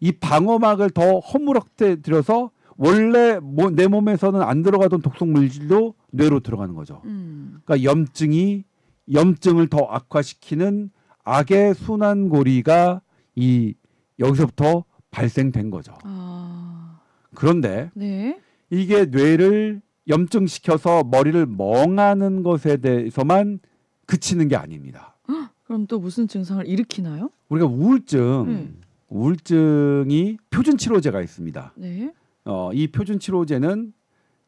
[0.00, 6.74] 이 방어막을 더 허물어뜨 들여서 원래 뭐- 내 몸에서는 안 들어가던 독성 물질도 뇌로 들어가는
[6.74, 7.00] 거죠.
[7.06, 7.58] 음.
[7.64, 8.64] 그러니까 염증이
[9.12, 10.90] 염증을 더 악화시키는
[11.24, 13.00] 악의 순환고리가
[13.34, 13.74] 이
[14.18, 15.94] 여기서부터 발생된 거죠.
[16.04, 17.00] 아.
[17.34, 18.38] 그런데 네.
[18.70, 23.60] 이게 뇌를 염증시켜서 머리를 멍하는 것에 대해서만
[24.06, 25.16] 그치는 게 아닙니다.
[25.64, 27.30] 그럼 또 무슨 증상을 일으키나요?
[27.48, 28.80] 우리가 우울증, 음.
[29.08, 31.72] 우울증이 표준 치료제가 있습니다.
[31.76, 32.12] 네.
[32.44, 33.92] 어, 이 표준 치료제는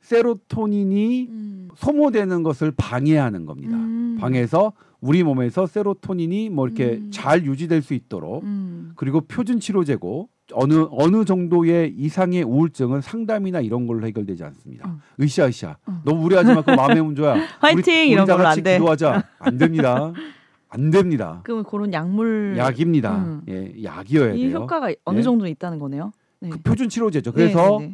[0.01, 1.69] 세로토닌이 음.
[1.77, 3.77] 소모되는 것을 방해하는 겁니다.
[3.77, 4.17] 음.
[4.21, 7.11] 방해해서 우리 몸에서 세로토닌이 뭐 이렇게 음.
[7.11, 8.93] 잘 유지될 수 있도록 음.
[8.95, 14.89] 그리고 표준 치료제고 어느 어느 정도의 이상의 우울증은 상담이나 이런 걸로 해결되지 않습니다.
[14.89, 15.01] 음.
[15.23, 15.77] 으쌰 으쌰.
[15.89, 15.99] 음.
[16.05, 16.63] 너무 무리하지 마.
[16.63, 17.35] 그 마음의 문제야.
[17.61, 18.79] 화이팅 우리, 이런 걸로 안 돼.
[18.79, 19.25] 기도하자.
[19.39, 20.13] 안 됩니다.
[20.71, 21.41] 안 됩니다.
[21.45, 23.17] 그럼 그런 약물 약입니다.
[23.17, 23.43] 음.
[23.49, 24.59] 예, 약이어야 이 돼요.
[24.61, 25.23] 효과가 어느 네.
[25.23, 26.13] 정도 있다는 거네요.
[26.41, 26.51] 네.
[26.51, 27.33] 그 표준 치료제죠.
[27.33, 27.87] 그래서 네,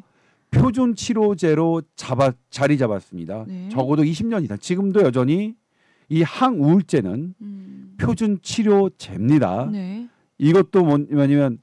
[0.51, 3.45] 네, 표준 치료제로 잡아 자리 잡았습니다.
[3.49, 3.69] 네.
[3.71, 4.59] 적어도 20년 이상.
[4.59, 5.55] 지금도 여전히
[6.09, 7.95] 이 항우울제는 음.
[7.99, 9.69] 표준 치료제입니다.
[9.73, 10.09] 네.
[10.39, 11.59] 이것도 뭐- 뭐냐면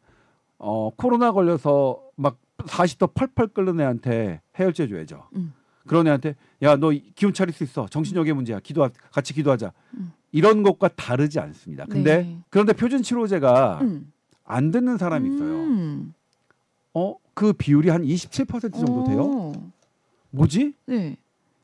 [0.63, 5.23] 어 코로나 걸려서 막 40도 펄펄 끓는 애한테 해열제 줘야죠.
[5.35, 5.53] 음.
[5.87, 7.87] 그런 애한테 야 너 기운 차릴 수 있어.
[7.87, 8.59] 정신력의 문제야.
[8.59, 9.73] 기도 같이 기도하자.
[9.95, 10.13] 음.
[10.31, 11.85] 이런 것과 다르지 않습니다.
[11.89, 12.37] 근데 네.
[12.49, 14.11] 그런데 표준 치료제가 음.
[14.45, 15.49] 안 듣는 사람이 있어요.
[15.63, 16.13] 음.
[16.93, 19.21] 어그 비율이 한 27% 정도 돼요.
[19.23, 19.53] 오.
[20.29, 20.73] 뭐지?
[20.85, 21.17] 네.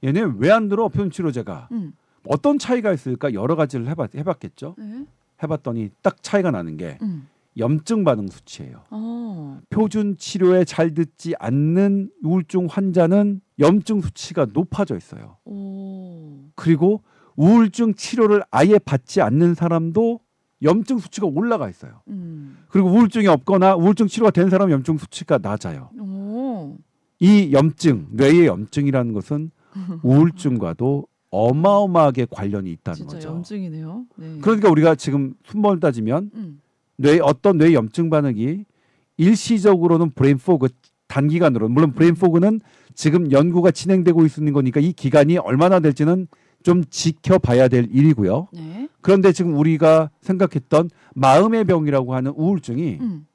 [0.04, 1.94] 얘네 왜 안 들어 표현 치료제가 음.
[2.28, 4.76] 어떤 차이가 있을까 여러 가지를 해봤, 해봤겠죠.
[4.78, 5.06] 네.
[5.44, 7.28] 해봤더니 딱 차이가 나는 게 음.
[7.58, 8.84] 염증 반응 수치예요.
[8.89, 9.60] 어.
[9.70, 15.38] 표준 치료에 잘 듣지 않는 우울증 환자는 염증 수치가 높아져 있어요.
[15.46, 16.50] 오.
[16.56, 17.04] 그리고
[17.36, 20.20] 우울증 치료를 아예 받지 않는 사람도
[20.63, 22.02] 염증 수치가 올라가 있어요.
[22.08, 22.58] 음.
[22.70, 25.89] 그리고 우울증이 없거나 우울증 치료가 된 사람 염증 수치가 낮아요.
[26.00, 26.78] 오.
[27.20, 29.52] 이 염증, 뇌의 염증이라는 것은
[30.04, 33.28] 우울증과도 어마어마하게 관련이 있다는 거죠.
[33.28, 34.06] 염증이네요.
[34.15, 34.38] 네.
[34.41, 36.62] 그러니까 우리가 지금 순번을 따지면 음.
[36.98, 38.66] 뇌 어떤 뇌 염증 반응이
[39.18, 40.70] 일시적으로는 brain fog
[41.08, 42.60] 단기간으로 물론 brain fog는
[42.94, 46.28] 지금 연구가 진행되고 있는 거니까 이 기간이 얼마나 될지는
[46.64, 48.48] 좀 지켜봐야 될 일이고요.
[48.52, 48.90] 네.
[49.02, 53.28] 그런데 지금 우리가 생각했던 마음의 병이라고 하는 우울증이 음.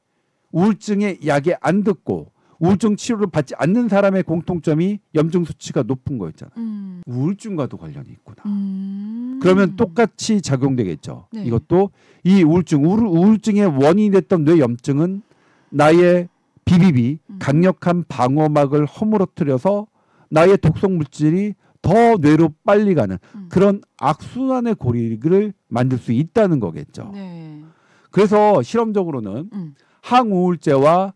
[0.51, 6.53] 우울증의 약에 안 듣고 우울증 치료를 받지 않는 사람의 공통점이 염증 수치가 높은 거였잖아요.
[6.59, 7.03] 음.
[7.07, 8.37] 우울증과도 관련이 있구나.
[8.46, 9.40] 음.
[9.42, 11.27] 그러면 똑같이 작용되겠죠.
[11.33, 11.44] 네.
[11.44, 11.90] 이것도
[12.22, 15.22] 이 우울증, 우울, 우울증의 원인이 됐던 뇌 염증은
[15.70, 16.29] 나의
[16.64, 17.37] 비비비, 음.
[17.40, 19.88] 강력한 방어막을 허물어뜨려서
[20.31, 23.46] 나의 독성 물질이 더 뇌로 빨리 가는 음.
[23.48, 27.11] 그런 악순환의 고리를 만들 수 있다는 거겠죠.
[27.12, 27.64] 네.
[28.12, 29.75] 그래서 실험적으로는 음.
[30.03, 31.14] 항우울제와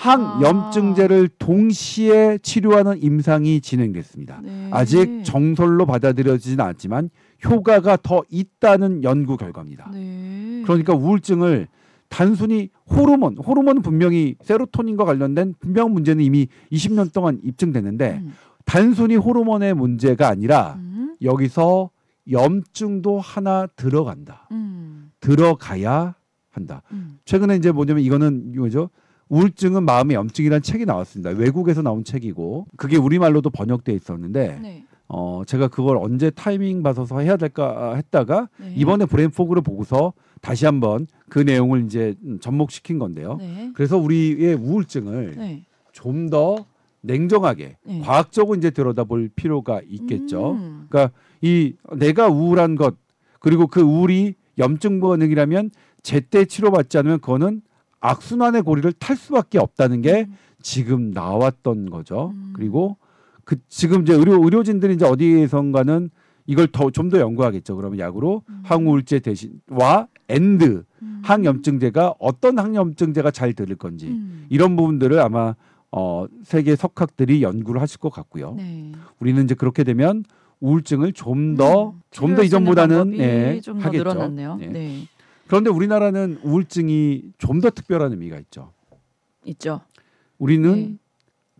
[0.00, 4.40] 항염증제를 동시에 치료하는 임상이 진행됐습니다.
[4.42, 4.68] 네.
[4.72, 7.10] 아직 정설로 받아들여지진 않지만
[7.44, 9.90] 효과가 더 있다는 연구 결과입니다.
[9.92, 10.62] 네.
[10.64, 11.68] 그러니까 우울증을
[12.08, 18.32] 단순히 호르몬, 호르몬은 분명히 세로토닌과 관련된 분명한 문제는 이미 20년 동안 입증됐는데 음.
[18.64, 21.16] 단순히 호르몬의 문제가 아니라 음.
[21.20, 21.90] 여기서
[22.30, 24.48] 염증도 하나 들어간다.
[24.50, 25.12] 음.
[25.20, 26.14] 들어가야
[26.48, 26.82] 한다.
[26.92, 27.18] 음.
[27.26, 28.88] 최근에 이제 뭐냐면 이거는 이거죠.
[29.30, 31.30] 우울증은 마음의 염증이라는 책이 나왔습니다.
[31.30, 34.84] 외국에서 나온 책이고 그게 우리말로도 번역돼 있었는데 네.
[35.06, 38.74] 어 제가 그걸 언제 타이밍 봐서 해야 될까 했다가 네.
[38.76, 43.36] 이번에 brain fog를 보고서 다시 한번 그 내용을 이제 접목시킨 건데요.
[43.38, 43.70] 네.
[43.74, 45.64] 그래서 우리의 우울증을 네.
[45.92, 46.66] 좀더
[47.02, 48.00] 냉정하게 네.
[48.00, 50.52] 과학적으로 이제 들여다볼 필요가 있겠죠.
[50.52, 50.86] 음.
[50.88, 52.96] 그러니까 이 내가 우울한 것
[53.38, 55.70] 그리고 그 우울이 염증 반응이라면
[56.02, 57.62] 제때 치료받지 않으면 그거는
[58.00, 60.34] 악순환의 고리를 탈 수밖에 없다는 게 음.
[60.62, 62.32] 지금 나왔던 거죠.
[62.34, 62.52] 음.
[62.54, 62.96] 그리고
[63.44, 66.10] 그 지금 이제 의료 의료진들이 이제 어디에선가는
[66.46, 67.76] 이걸 더 좀 더 연구하겠죠.
[67.76, 68.60] 그러면 약으로 음.
[68.64, 71.20] 항우울제 대신와 and 음.
[71.24, 74.46] 항염증제가 어떤 항염증제가 잘 들을 건지 음.
[74.48, 75.54] 이런 부분들을 아마
[75.92, 78.54] 어 세계 석학들이 연구를 하실 것 같고요.
[78.56, 78.92] 네.
[79.18, 80.24] 우리는 이제 그렇게 되면
[80.60, 82.00] 우울증을 좀더 음.
[82.10, 84.04] 좀더수 있는 이전보다는 예, 좀 더 하겠죠.
[84.04, 84.58] 늘어났네요.
[84.62, 84.66] 예.
[84.66, 85.02] 네.
[85.50, 88.72] 그런데 우리나라는 우울증이 좀 더 특별한 의미가 있죠.
[89.44, 89.80] 있죠.
[90.38, 90.96] 우리는 네.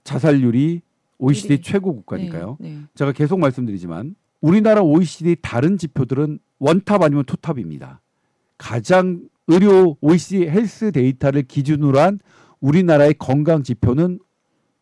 [0.05, 0.83] 자살률이
[1.18, 1.61] OECD.
[1.61, 2.57] 최고 국가니까요.
[2.61, 2.70] 네.
[2.70, 2.81] 네.
[2.94, 8.00] 제가 계속 말씀드리지만 우리나라 OECD 다른 지표들은 원탑 아니면 투탑입니다.
[8.57, 12.20] 가장 의료 OECD 헬스 데이터를 기준으로 한
[12.61, 14.20] 우리나라의 건강 지표는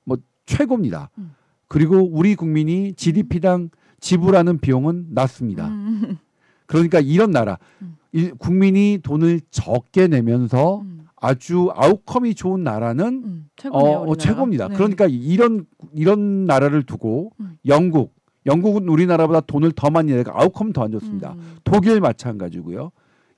[0.04, 1.10] 뭐 최고입니다.
[1.16, 1.34] 음.
[1.66, 5.66] 그리고 우리 국민이 GDP당 지불하는 비용은 낮습니다.
[5.68, 6.18] 음.
[6.66, 7.97] 그러니까 이런 나라 음.
[8.12, 11.06] 이 국민이 돈을 적게 내면서 음.
[11.20, 13.48] 아주 아웃컴이 좋은 나라는 음.
[13.56, 13.98] 최고네요.
[13.98, 14.14] 어, 어.
[14.16, 14.68] 최고입니다.
[14.68, 14.74] 네.
[14.76, 17.58] 그러니까 이런 이런 나라를 두고 음.
[17.66, 18.14] 영국,
[18.46, 21.32] 영국은 우리나라보다 돈을 더 많이 내고 아웃컴 더 안 좋습니다.
[21.32, 21.56] 음.
[21.64, 22.92] 독일 마찬가지고요.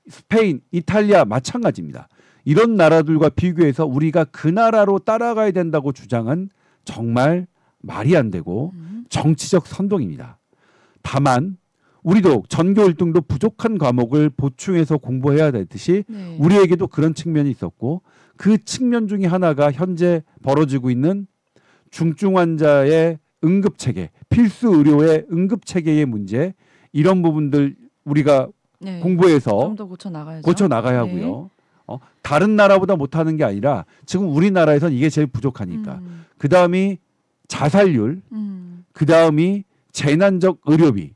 [0.07, 2.07] 스페인, 이탈리아 마찬가지입니다.
[2.45, 6.49] 이런 나라들과 비교해서 우리가 그 나라로 따라가야 된다고 주장은
[6.85, 7.45] 정말
[7.79, 9.05] 말이 안 되고 음.
[9.09, 10.39] 정치적 선동입니다.
[11.01, 11.57] 다만
[12.03, 16.37] 우리도 전교 1등도 부족한 과목을 보충해서 공부해야 되듯이 네.
[16.39, 18.01] 우리에게도 그런 측면이 있었고
[18.37, 21.27] 그 측면 중에 하나가 현재 벌어지고 있는
[21.91, 26.53] 중증 환자의 응급 체계, 필수 의료의 응급 체계의 문제
[26.91, 28.47] 이런 부분들 우리가
[28.79, 28.99] 네.
[28.99, 30.41] 공부해서 좀 더 고쳐 나가야죠.
[30.43, 31.07] 고쳐 나가야 네.
[31.09, 31.49] 하고요.
[31.87, 36.25] 어, 다른 나라보다 못하는 게 아니라 지금 우리나라에선 이게 제일 부족하니까 음.
[36.37, 36.97] 그 다음이
[37.47, 38.85] 자살률, 음.
[38.93, 41.13] 그 다음이 재난적 의료비.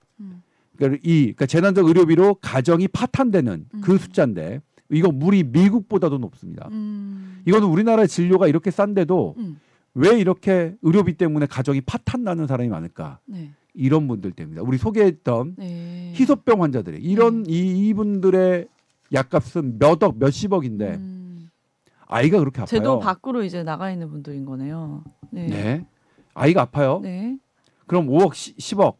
[0.76, 0.78] 음.
[0.78, 3.98] 그러니까 이 그러니까 재난적 의료비로 가정이 파탄되는 그 음.
[3.98, 4.62] 숫자인데
[4.92, 6.68] 이거 물이 미국보다도 높습니다.
[6.72, 7.42] 음.
[7.46, 9.60] 이거는 우리나라의 진료가 이렇게 싼데도 음.
[9.94, 13.20] 왜 이렇게 의료비 때문에 가정이 파탄 나는 사람이 많을까?
[13.26, 13.52] 네.
[13.74, 14.62] 이런 분들 때문이다.
[14.62, 16.14] 우리 소개했던 네.
[16.16, 17.52] 희소병 환자들이 이런 네.
[17.54, 18.68] 이, 이분들의
[19.14, 21.50] 약값은 몇억 몇십억인데 음.
[22.08, 22.68] 아이가 그렇게 아파요.
[22.68, 25.04] 제도 밖으로 이제 나가 있는 분들인 거네요.
[25.32, 25.48] 네.
[25.48, 25.86] 네.
[26.34, 27.00] 아이가 아파요.
[27.02, 27.38] 네.
[27.88, 28.96] 그럼 5억 10억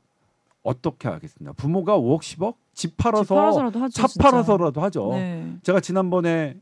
[0.66, 1.54] 어떻게 하겠습니까?
[1.54, 3.90] 부모가 5억 10억 집 팔아서 집 하죠.
[3.90, 4.30] 차 진짜.
[4.30, 5.10] 팔아서라도 하죠.
[5.14, 5.56] 네.
[5.64, 6.58] 제가 지난번에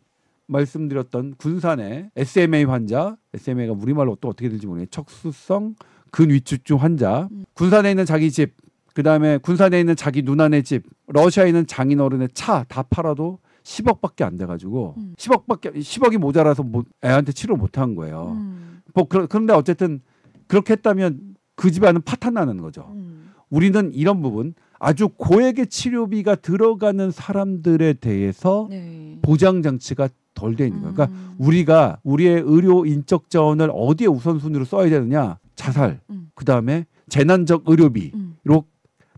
[0.47, 4.87] 말씀드렸던 군산의 SMA 환자, SMA가 우리말로 또 어떻게 될지 모르겠네.
[4.91, 5.75] 척수성
[6.11, 7.27] 근위축증 환자.
[7.31, 7.45] 음.
[7.53, 8.53] 군산에 있는 자기 집,
[8.93, 14.95] 그다음에 군산에 있는 자기 누나네 집, 러시아에 있는 장인어른의 차 다 팔아도 10억밖에 안 돼가지고
[14.97, 15.13] 음.
[15.17, 18.33] 10억밖에 10억이 모자라서 못, 애한테 치료 못한 거예요.
[18.37, 18.81] 음.
[18.93, 20.01] 뭐 그런데 어쨌든
[20.47, 22.89] 그렇게 했다면 그 집안은 파탄 나는 거죠.
[22.91, 23.22] 음.
[23.53, 29.19] 우리는 이런 부분 아주 고액의 치료비가 들어가는 사람들에 대해서 네.
[29.21, 30.93] 보장 장치가 덜 돼 있는 거예요.
[30.95, 31.35] 그러니까 음.
[31.37, 35.37] 우리가 우리의 의료 인적 자원을 어디에 우선순위로 써야 되느냐?
[35.55, 36.31] 자살, 음.
[36.33, 38.61] 그다음에 재난적 의료비로 음.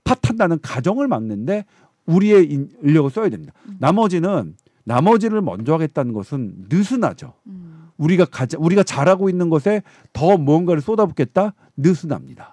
[0.03, 1.63] 파탄 나는 가정을 막는데
[2.05, 3.53] 우리의 인- 인력을 써야 됩니다.
[3.69, 3.77] 음.
[3.79, 7.33] 나머지는 나머지를 먼저 하겠다는 것은 느슨하죠.
[7.47, 7.87] 음.
[7.97, 12.51] 우리가 가자, 우리가 잘하고 있는 것에 더 무언가를 쏟아붓겠다 느슨합니다.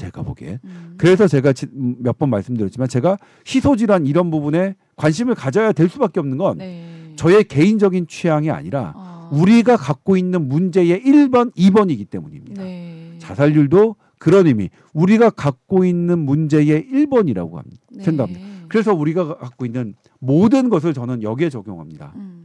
[0.00, 0.06] 음.
[0.06, 0.58] 제가 보기에.
[0.64, 0.94] 음.
[0.96, 1.52] 그래서 제가
[1.98, 7.12] 몇 번 말씀드렸지만 제가 희소질환 이런 부분에 관심을 가져야 될 수밖에 없는 건 네.
[7.16, 9.30] 저의 개인적인 취향이 아니라 아.
[9.32, 12.62] 우리가 갖고 있는 문제의 1번, 2번이기 때문입니다.
[12.62, 13.14] 네.
[13.18, 14.68] 자살률도 그런 의미.
[14.92, 17.82] 우리가 갖고 있는 문제의 1번이라고 합니다.
[17.92, 18.02] 네.
[18.04, 18.46] 생각합니다.
[18.68, 22.12] 그래서 우리가 갖고 있는 모든 것을 저는 여기에 적용합니다.
[22.16, 22.44] 음.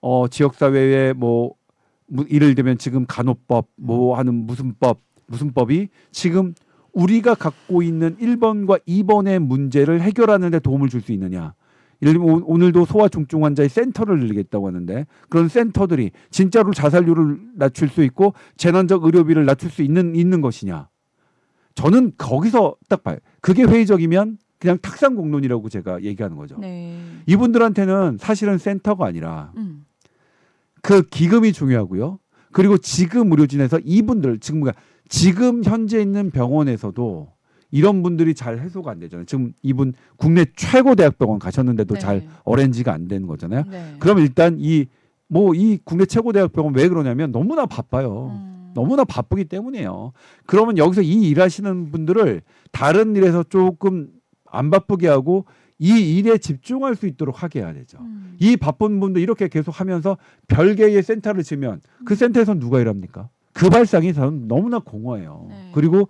[0.00, 1.54] 어, 지역 사회에 뭐
[2.06, 6.54] 무- 예를 들면 지금 간호법 뭐 하는 무슨 법 무슨 법이 지금
[6.94, 11.54] 우리가 갖고 있는 1번과 2번의 문제를 해결하는 데 도움을 줄 수 있느냐.
[12.02, 18.02] 예를 들면 오- 오늘도 소아중증 환자의 센터를 늘리겠다고 하는데 그런 센터들이 진짜로 자살률을 낮출 수
[18.04, 20.88] 있고 재난적 의료비를 낮출 수 있는 있는 것이냐.
[21.74, 23.16] 저는 거기서 딱 봐요.
[23.40, 26.56] 그게 회의적이면 그냥 탁상 공론이라고 제가 얘기하는 거죠.
[26.58, 26.96] 네.
[27.26, 29.84] 이분들한테는 사실은 센터가 아니라 음.
[30.82, 32.18] 그 기금이 중요하고요.
[32.52, 34.80] 그리고 지금 의료진에서 이분들 지금 그러니까
[35.14, 37.32] 지금 현재 있는 병원에서도
[37.70, 39.26] 이런 분들이 잘 해소가 안 되잖아요.
[39.26, 42.00] 지금 이분 국내 최고 대학병원 가셨는데도 네.
[42.00, 43.64] 잘 어렌지가 안 되는 거잖아요.
[43.70, 43.94] 네.
[43.98, 44.86] 그럼 일단 이
[45.28, 48.30] 뭐 이 국내 최고 대학병원 왜 그러냐면 너무나 바빠요.
[48.32, 48.72] 음.
[48.74, 50.12] 너무나 바쁘기 때문이에요.
[50.46, 54.08] 그러면 여기서 이 일하시는 분들을 다른 일에서 조금
[54.44, 55.46] 안 바쁘게 하고
[55.78, 57.98] 이 일에 집중할 수 있도록 하게 해야 되죠.
[58.00, 58.36] 음.
[58.38, 63.28] 이 바쁜 분도 이렇게 계속 하면서 별개의 센터를 지으면 그 센터에선 누가 일합니까?
[63.54, 65.46] 그 발상이 저는 너무나 공허해요.
[65.48, 65.70] 네.
[65.72, 66.08] 그리고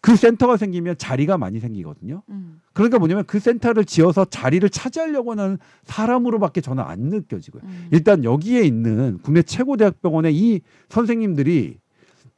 [0.00, 2.22] 그 센터가 생기면 자리가 많이 생기거든요.
[2.30, 2.60] 음.
[2.72, 7.62] 그러니까 뭐냐면 그 센터를 지어서 자리를 차지하려고 하는 사람으로밖에 저는 안 느껴지고요.
[7.64, 7.88] 음.
[7.90, 11.78] 일단 여기에 있는 국내 최고 대학병원의 이 선생님들이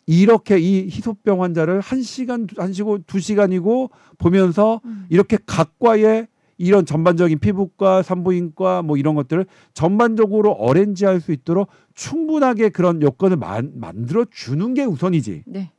[0.07, 5.07] 이렇게 이 희소병 환자를 한 시간 한 시고 두 시간이고 보면서 음.
[5.11, 6.27] 이렇게 각과의
[6.59, 13.73] 이런 전반적인 피부과 산부인과 뭐 이런 것들을 전반적으로 어렌지할 수 있도록 충분하게 그런 여건을 만,
[13.77, 15.45] 만들어 주는 게 우선이지.
[15.47, 15.71] 네.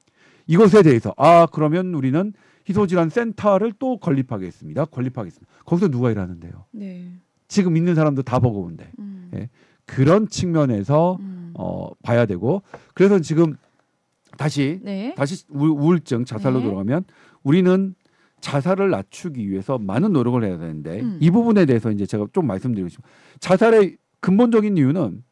[0.48, 2.34] 이것에 대해서 아 그러면 우리는
[2.68, 4.86] 희소질환 센터를 또 건립하겠습니다.
[4.86, 5.52] 건립하겠습니다.
[5.66, 6.66] 거기서 누가 일하는데요?
[6.72, 7.12] 네.
[7.48, 9.32] 지금 있는 사람도 다 버거운데 음.
[9.36, 9.50] 예.
[9.86, 11.52] 그런 측면에서 음.
[11.56, 12.62] 어 봐야 되고
[12.94, 13.56] 그래서 지금
[14.38, 15.14] 다시 네.
[15.18, 16.66] 다시 우- 우울증 자살로 네.
[16.66, 17.04] 들어가면
[17.44, 17.96] 우리는
[18.42, 21.18] 자살을 낮추기 위해서 많은 노력을 해야 되는데 음.
[21.20, 23.12] 이 부분에 대해서 이제 제가 좀 말씀드리고 싶어요.
[23.40, 25.24] 자살의 근본적인 이유는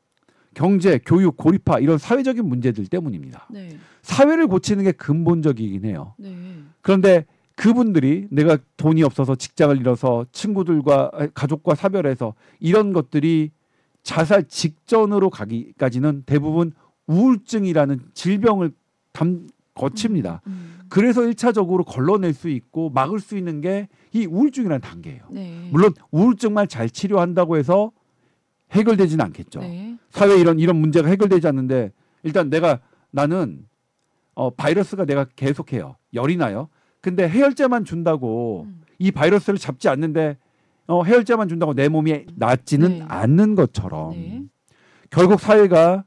[0.53, 3.47] 경제, 교육, 고립화 이런 사회적인 문제들 때문입니다.
[3.51, 3.77] 네.
[4.01, 6.15] 사회를 고치는 게 근본적이긴 해요.
[6.17, 6.35] 네.
[6.81, 13.51] 그런데 그분들이 내가 돈이 없어서 직장을 잃어서 친구들과 아, 가족과 사별해서 이런 것들이
[14.03, 16.71] 자살 직전으로 가기까지는 대부분
[17.07, 18.71] 우울증이라는 질병을
[19.11, 20.41] 담 거칩니다.
[20.47, 20.76] 음.
[20.89, 25.23] 그래서 일차적으로 걸러낼 수 있고 막을 수 있는 게 이 우울증이라는 단계예요.
[25.29, 25.69] 네.
[25.71, 27.91] 물론 우울증만 잘 치료한다고 해서
[28.71, 29.59] 해결되지는 않겠죠.
[29.59, 29.97] 네.
[30.09, 31.91] 사회 이런 이런 문제가 해결되지 않는데
[32.23, 32.79] 일단 내가
[33.11, 33.65] 나는
[34.33, 35.95] 어 바이러스가 내가 계속해요.
[36.13, 36.69] 열이 나요.
[37.01, 38.81] 근데 해열제만 준다고 음.
[38.97, 40.37] 이 바이러스를 잡지 않는데
[40.87, 43.05] 어 해열제만 준다고 내 몸이 낫지는 네.
[43.07, 44.43] 않는 것처럼 네.
[45.09, 46.03] 결국 사회가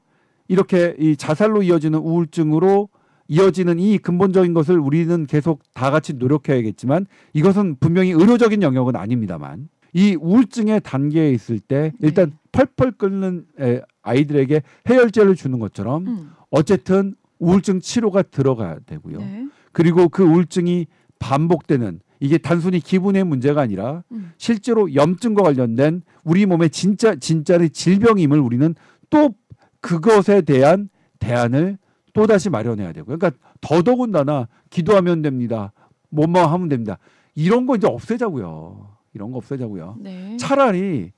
[0.48, 2.88] 이렇게 이 자살로 이어지는 우울증으로
[3.30, 10.16] 이어지는 이 근본적인 것을 우리는 계속 다 같이 노력해야겠지만 이것은 분명히 의료적인 영역은 아닙니다만 이
[10.20, 12.36] 우울증의 단계에 있을 때 일단 네.
[12.50, 16.30] 펄펄 끓는 에, 아이들에게 해열제를 주는 것처럼 음.
[16.50, 19.18] 어쨌든 우울증 치료가 들어가야 되고요.
[19.18, 19.46] 네.
[19.70, 20.88] 그리고 그 우울증이
[21.20, 24.32] 반복되는 이게 단순히 기분의 문제가 아니라 음.
[24.38, 28.74] 실제로 염증과 관련된 우리 몸의 진짜 진짜의 질병임을 우리는
[29.08, 29.34] 또
[29.80, 30.88] 그것에 대한
[31.20, 31.78] 대안을
[32.12, 35.72] 또 다시 마련해야 되고 그러니까 더더군다나 기도하면 됩니다.
[36.10, 36.98] 뭐뭐 하면 됩니다.
[37.34, 38.88] 이런 거 이제 없애자고요.
[39.14, 39.96] 이런 거 없애자고요.
[40.00, 40.36] 네.
[40.36, 41.12] 차라리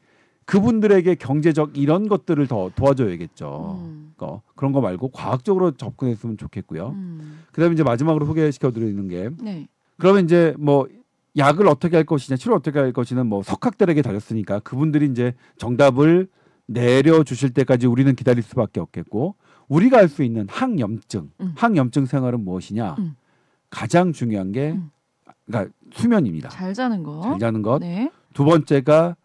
[0.44, 3.78] 그분들에게 경제적 이런 것들을 더 도와줘야겠죠.
[3.80, 4.14] 음.
[4.18, 6.90] 어, 그런 거 말고 과학적으로 접근했으면 좋겠고요.
[6.90, 7.42] 음.
[7.52, 9.66] 그다음에 이제 마지막으로 소개시켜 드리는 게 네.
[9.98, 10.88] 그러면 이제 뭐
[11.36, 16.28] 약을 어떻게 할 것이냐 치료 어떻게 할 것이냐 뭐 석학들에게 달렸으니까 그분들이 이제 정답을
[16.66, 19.34] 내려 주실 때까지 우리는 기다릴 수밖에 없겠고
[19.72, 21.52] 우리가 할 수 있는 항염증, 음.
[21.56, 22.96] 항염증 생활은 무엇이냐?
[22.98, 23.16] 음.
[23.70, 24.90] 가장 중요한 게 음.
[25.46, 26.50] 그러니까 수면입니다.
[26.50, 27.22] 잘 자는 거.
[27.22, 27.78] 잘 자는 것.
[27.78, 28.10] 네.
[28.34, 29.16] 두 번째가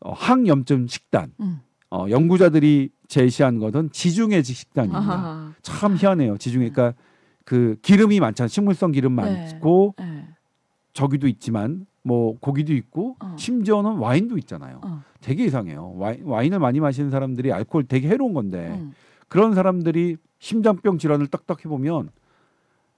[0.00, 1.32] 어, 항염증 식단.
[1.40, 1.60] 음.
[1.90, 4.98] 어, 연구자들이 제시한 것은 지중해식 식단입니다.
[4.98, 5.52] 아하.
[5.62, 6.36] 참 희한해요.
[6.36, 6.98] 지중해 그러니까
[7.44, 8.48] 그 기름이 많잖아요.
[8.48, 9.22] 식물성 기름 네.
[9.52, 10.26] 많고 네.
[10.94, 13.36] 저기도 있지만 뭐 고기도 있고 어.
[13.38, 14.80] 심지어는 와인도 있잖아요.
[14.82, 15.02] 어.
[15.20, 15.92] 되게 이상해요.
[15.96, 18.92] 와인, 와인을 많이 마시는 사람들이 알코올 되게 해로운 건데 음.
[19.28, 22.10] 그런 사람들이 심장병 질환을 딱딱 해보면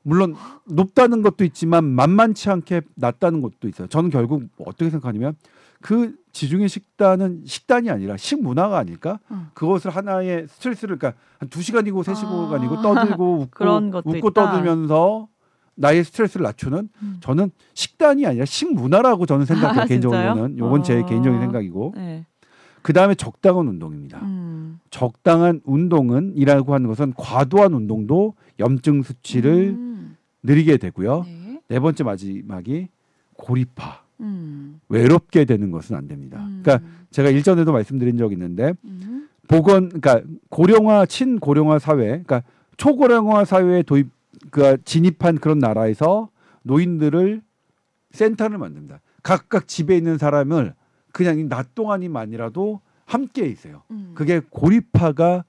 [0.03, 0.35] 물론
[0.67, 3.89] 높다는 것도 있지만 만만치 않게 낮다는 것도 있어요.
[3.89, 5.35] 저는 결국 어떻게 생각하냐면
[5.81, 9.21] 그 지중해 식단은 식단이 아니라 식문화가 아닐까?
[9.31, 9.49] 음.
[9.55, 12.15] 그것을 하나의 스트레스를 그러니까 한두 시간이고 세 아.
[12.15, 13.65] 시간이고 떠들고 웃고
[14.05, 14.31] 웃고 있다.
[14.33, 15.29] 떠들면서
[15.77, 17.17] 나의 스트레스를 낮추는 음.
[17.21, 20.59] 저는 식단이 아니라 식문화라고 저는 생각해요 아, 개인적으로는?
[20.59, 21.07] 요건 제 어.
[21.07, 22.27] 개인적인 생각이고 네.
[22.83, 24.19] 그 다음에 적당한 운동입니다.
[24.23, 24.48] 음.
[24.91, 30.17] 적당한 운동은 이라고 하는 것은 과도한 운동도 염증 수치를 음.
[30.43, 31.25] 느리게 되고요.
[31.25, 31.61] 네.
[31.69, 32.89] 네 번째 마지막이
[33.35, 34.03] 고립화.
[34.21, 34.81] 음.
[34.89, 36.41] 외롭게 되는 것은 안 됩니다.
[36.41, 36.61] 음.
[36.63, 39.29] 그러니까 제가 일전에도 말씀드린 적이 있는데 음.
[39.47, 42.43] 보건 그러니까 고령화 친고령화 사회 그러니까
[42.77, 44.09] 초고령화 사회에 도입
[44.51, 46.29] 그 진입한 그런 나라에서
[46.63, 47.43] 노인들을
[48.13, 49.01] 센터를 만듭니다.
[49.23, 50.75] 각각 집에 있는 사람을
[51.13, 53.83] 그냥 이낮 동안이만이라도 함께 있어요.
[53.91, 54.13] 음.
[54.15, 55.45] 그게 고립화가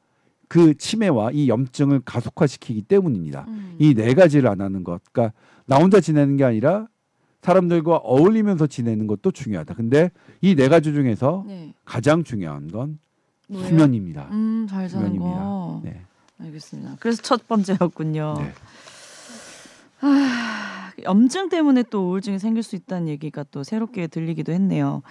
[0.48, 3.46] 그 치매와 이 염증을 가속화시키기 때문입니다.
[3.50, 3.76] 음.
[3.80, 5.02] 이네 가지를 안 하는 것.
[5.12, 6.88] 그러니까 나 혼자 지내는 게 아니라
[7.42, 9.74] 사람들과 어울리면서 지내는 것도 중요하다.
[9.76, 10.10] 근데
[10.42, 11.74] 이 네 가지 중에서 네.
[11.86, 12.98] 가장 중요한 건
[13.50, 13.68] 뭐예요?
[13.68, 14.30] 수면입니다.
[14.32, 15.40] 음, 잘 자는 수면입니다.
[15.40, 15.82] 거.
[15.84, 16.02] 네.
[16.40, 16.96] 알겠습니다.
[17.00, 18.36] 그래서 첫 번째였군요.
[18.40, 18.54] 네.
[20.02, 25.02] 아, 염증 때문에 또 우울증이 생길 수 있다는 얘기가 또 새롭게 들리기도 했네요.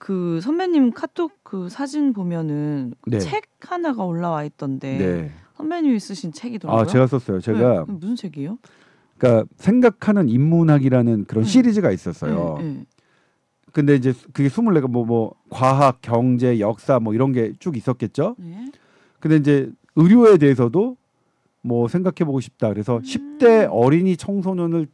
[0.00, 3.18] 그 선배님 카톡 그 사진 보면은 그 네.
[3.18, 5.30] 책 하나가 올라와 있던데 네.
[5.58, 6.80] 선배님이 쓰신 책이더라고요.
[6.82, 7.38] 아, 제가 썼어요.
[7.40, 8.56] 제가 네, 무슨 책이요?
[9.18, 11.46] 그러니까 생각하는 인문학이라는 그런 음.
[11.46, 12.56] 시리즈가 있었어요.
[12.60, 12.84] 네, 네.
[13.72, 18.36] 근데 이제 그게 24가 뭐, 뭐 과학, 경제, 역사 뭐 이런 게 쭉 있었겠죠.
[18.38, 18.72] 네.
[19.20, 20.96] 근데 이제 의료에 대해서도
[21.60, 22.70] 뭐 생각해 보고 싶다.
[22.70, 23.02] 그래서 음.
[23.02, 24.88] 10대 어린이 청소년을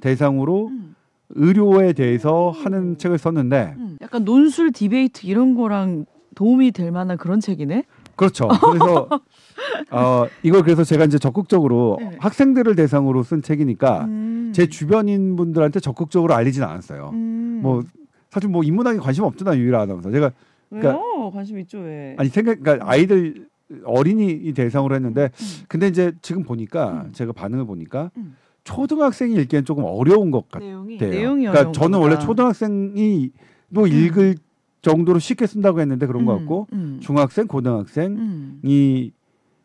[0.00, 0.95] 대상으로 음,
[1.30, 2.64] 의료에 대해서 음.
[2.64, 3.98] 하는 책을 썼는데 음.
[4.00, 7.84] 약간 논술 디베이트 이런 거랑 도움이 될 만한 그런 책이네.
[8.14, 8.48] 그렇죠.
[8.48, 9.08] 그래서
[9.90, 12.16] 어 이걸 그래서 제가 이제 적극적으로 네.
[12.20, 14.52] 학생들을 대상으로 쓴 책이니까 음.
[14.54, 17.10] 제 주변인 분들한테 적극적으로 알리진 않았어요.
[17.12, 17.60] 음.
[17.62, 17.82] 뭐
[18.30, 20.10] 사실 뭐 인문학에 관심 없잖아 유일한 아나운서.
[20.10, 20.32] 제가
[20.70, 21.30] 그러니까- 왜요?
[21.32, 22.14] 관심 있죠 왜?
[22.18, 23.46] 아니 생각 그러니까 아이들
[23.84, 25.46] 어린이 대상으로 했는데 음.
[25.68, 27.12] 근데 이제 지금 보니까 음.
[27.12, 28.36] 제가 반응을 보니까 음.
[28.66, 30.68] 초등학생이 읽기엔 조금 어려운 것 같아요.
[30.84, 31.98] 내용이 내용이 그러니까 저는.
[32.00, 33.30] 원래 초등학생이
[33.74, 34.34] 또 읽을
[34.82, 36.98] 정도로 쉽게 쓴다고 했는데 그런 것 음, 같고 음.
[37.00, 39.10] 중학생, 고등학생이 음.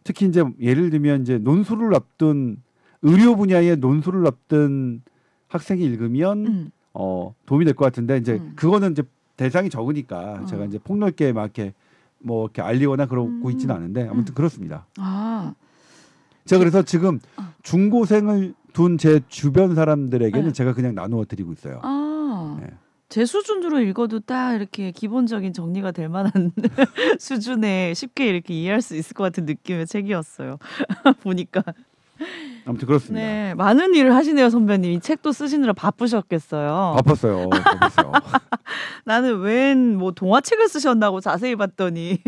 [0.03, 2.57] 특히 이제 예를 들면 이제 논술을 앞둔
[3.01, 5.01] 의료 분야의 논술을 앞둔
[5.47, 6.71] 학생이 읽으면 음.
[6.93, 8.53] 어 도움이 될 것 같은데 이제 음.
[8.55, 9.03] 그거는 이제
[9.35, 10.45] 대상이 적으니까 어.
[10.45, 11.73] 제가 이제 폭넓게 막 이렇게
[12.19, 13.51] 뭐 이렇게 알리거나 그러고 음.
[13.51, 14.35] 있지는 않은데 아무튼 음.
[14.35, 14.85] 그렇습니다.
[14.97, 15.53] 아,
[16.45, 17.43] 제가 그래서 지금 어.
[17.63, 20.53] 중고생을 둔 제 주변 사람들에게는 네.
[20.53, 21.79] 제가 그냥 나누어 드리고 있어요.
[21.84, 22.57] 아.
[22.62, 22.67] 네.
[23.10, 26.31] 제 수준으로 읽어도 딱 이렇게 기본적인 정리가 될 만한
[27.19, 30.57] 수준에 쉽게 이렇게 이해할 수 있을 것 같은 느낌의 책이었어요.
[31.21, 31.62] 보니까.
[32.65, 33.25] 아무튼 그렇습니다.
[33.25, 34.91] 네, 많은 일을 하시네요, 선배님.
[34.91, 36.93] 이 책도 쓰시느라 바쁘셨겠어요.
[36.97, 37.49] 바빴어요.
[37.49, 38.12] 바빴어요.
[39.03, 42.19] 나는 웬 뭐 동화책을 쓰셨나고 자세히 봤더니.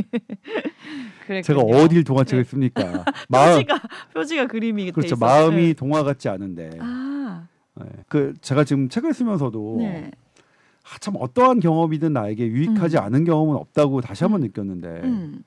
[1.28, 1.78] 제가 그랬군요.
[1.84, 3.06] 어딜 동화책을 씁니까?
[3.30, 3.80] 마음 표지가
[4.14, 5.16] 표지가 그림이 돼 그렇죠.
[5.16, 6.72] 마음이 동화 같지 않은데.
[6.80, 7.86] 아, 네.
[8.08, 10.12] 그 제가 지금 책을 쓰면서도 네.
[10.84, 13.04] 아, 참 어떠한 경험이든 나에게 유익하지 음.
[13.04, 14.48] 않은 경험은 없다고 다시 한번 음.
[14.48, 15.44] 느꼈는데 음,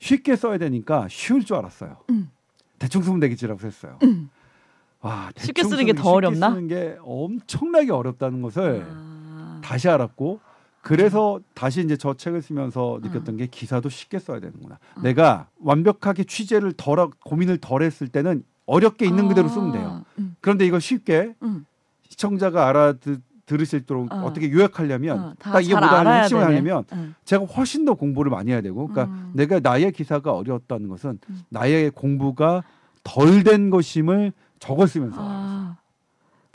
[0.00, 1.98] 쉽게 써야 되니까 쉬울 줄 알았어요.
[2.10, 2.30] 음.
[2.78, 3.98] 대충 쓰면 되겠지라고 했어요.
[4.02, 4.28] 음.
[5.00, 6.48] 와, 쉽게 쓰는 게 더 어렵나?
[6.48, 9.60] 쉽게 쓰는 게 엄청나게 어렵다는 것을 아.
[9.62, 10.40] 다시 알았고
[10.86, 13.36] 그래서 다시 이제 저 책을 쓰면서 느꼈던 음.
[13.38, 14.78] 게 기사도 쉽게 써야 되는구나.
[14.98, 15.02] 음.
[15.02, 19.88] 내가 완벽하게 취재를 덜 하- 고민을 덜 했을 때는 어렵게 있는 그대로 쓰면 돼요.
[19.88, 21.66] 아, 음, 그런데 이걸 쉽게 음.
[22.08, 23.18] 시청자가 알아들
[23.52, 24.26] 으실도록 어.
[24.26, 24.32] 어.
[24.32, 26.52] 떻게 요약하려면 어, 다딱 이게 잘 뭐다 하는 알아야 핵심을 되네.
[26.54, 27.14] 하려면 음.
[27.24, 29.32] 제가 훨씬 더 공부를 많이 해야 되고 그러니까 음.
[29.34, 31.40] 내가 나의 기사가 어려웠다는 것은 음.
[31.48, 32.62] 나의 공부가
[33.02, 35.76] 덜 된 것임을 적었으면서 아,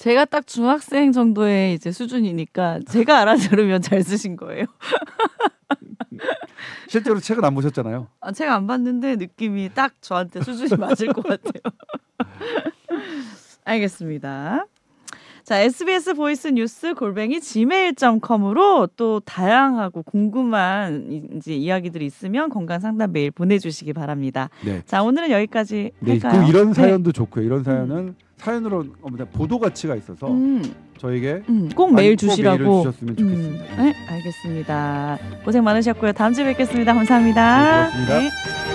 [0.01, 4.65] 제가 딱 중학생 정도의 이제 수준이니까 제가 알아들으면 잘 쓰신 거예요.
[6.89, 8.07] 실제로 책은 안 보셨잖아요.
[8.19, 11.61] 아, 제가 안 봤는데 느낌이 딱 저한테 수준이 맞을 것 같아요.
[13.63, 14.65] 알겠습니다.
[15.43, 23.11] 자, SBS voice news 골뱅이 gmail.com으로 또 다양하고 궁금한 이- 이제 이야기들이 있으면 건강 상담
[23.11, 24.49] 메일 보내주시기 바랍니다.
[24.65, 24.81] 네.
[24.87, 26.41] 자, 오늘은 여기까지 네, 할까요?
[26.43, 26.73] 그 이런 네.
[26.73, 27.45] 사연도 좋고요.
[27.45, 28.85] 이런 사연은 사연으로
[29.33, 30.63] 보도 가치가 있어서 음,
[30.97, 32.81] 저에게 음, 꼭 메일 꼭 주시라고.
[32.83, 33.83] 주셨으면 좋겠습니다.
[33.83, 35.19] 네, 알겠습니다.
[35.45, 36.11] 고생 많으셨고요.
[36.13, 36.93] 다음 주에 뵙겠습니다.
[36.93, 37.89] 감사합니다.
[37.89, 38.07] 네.
[38.07, 38.70] 네.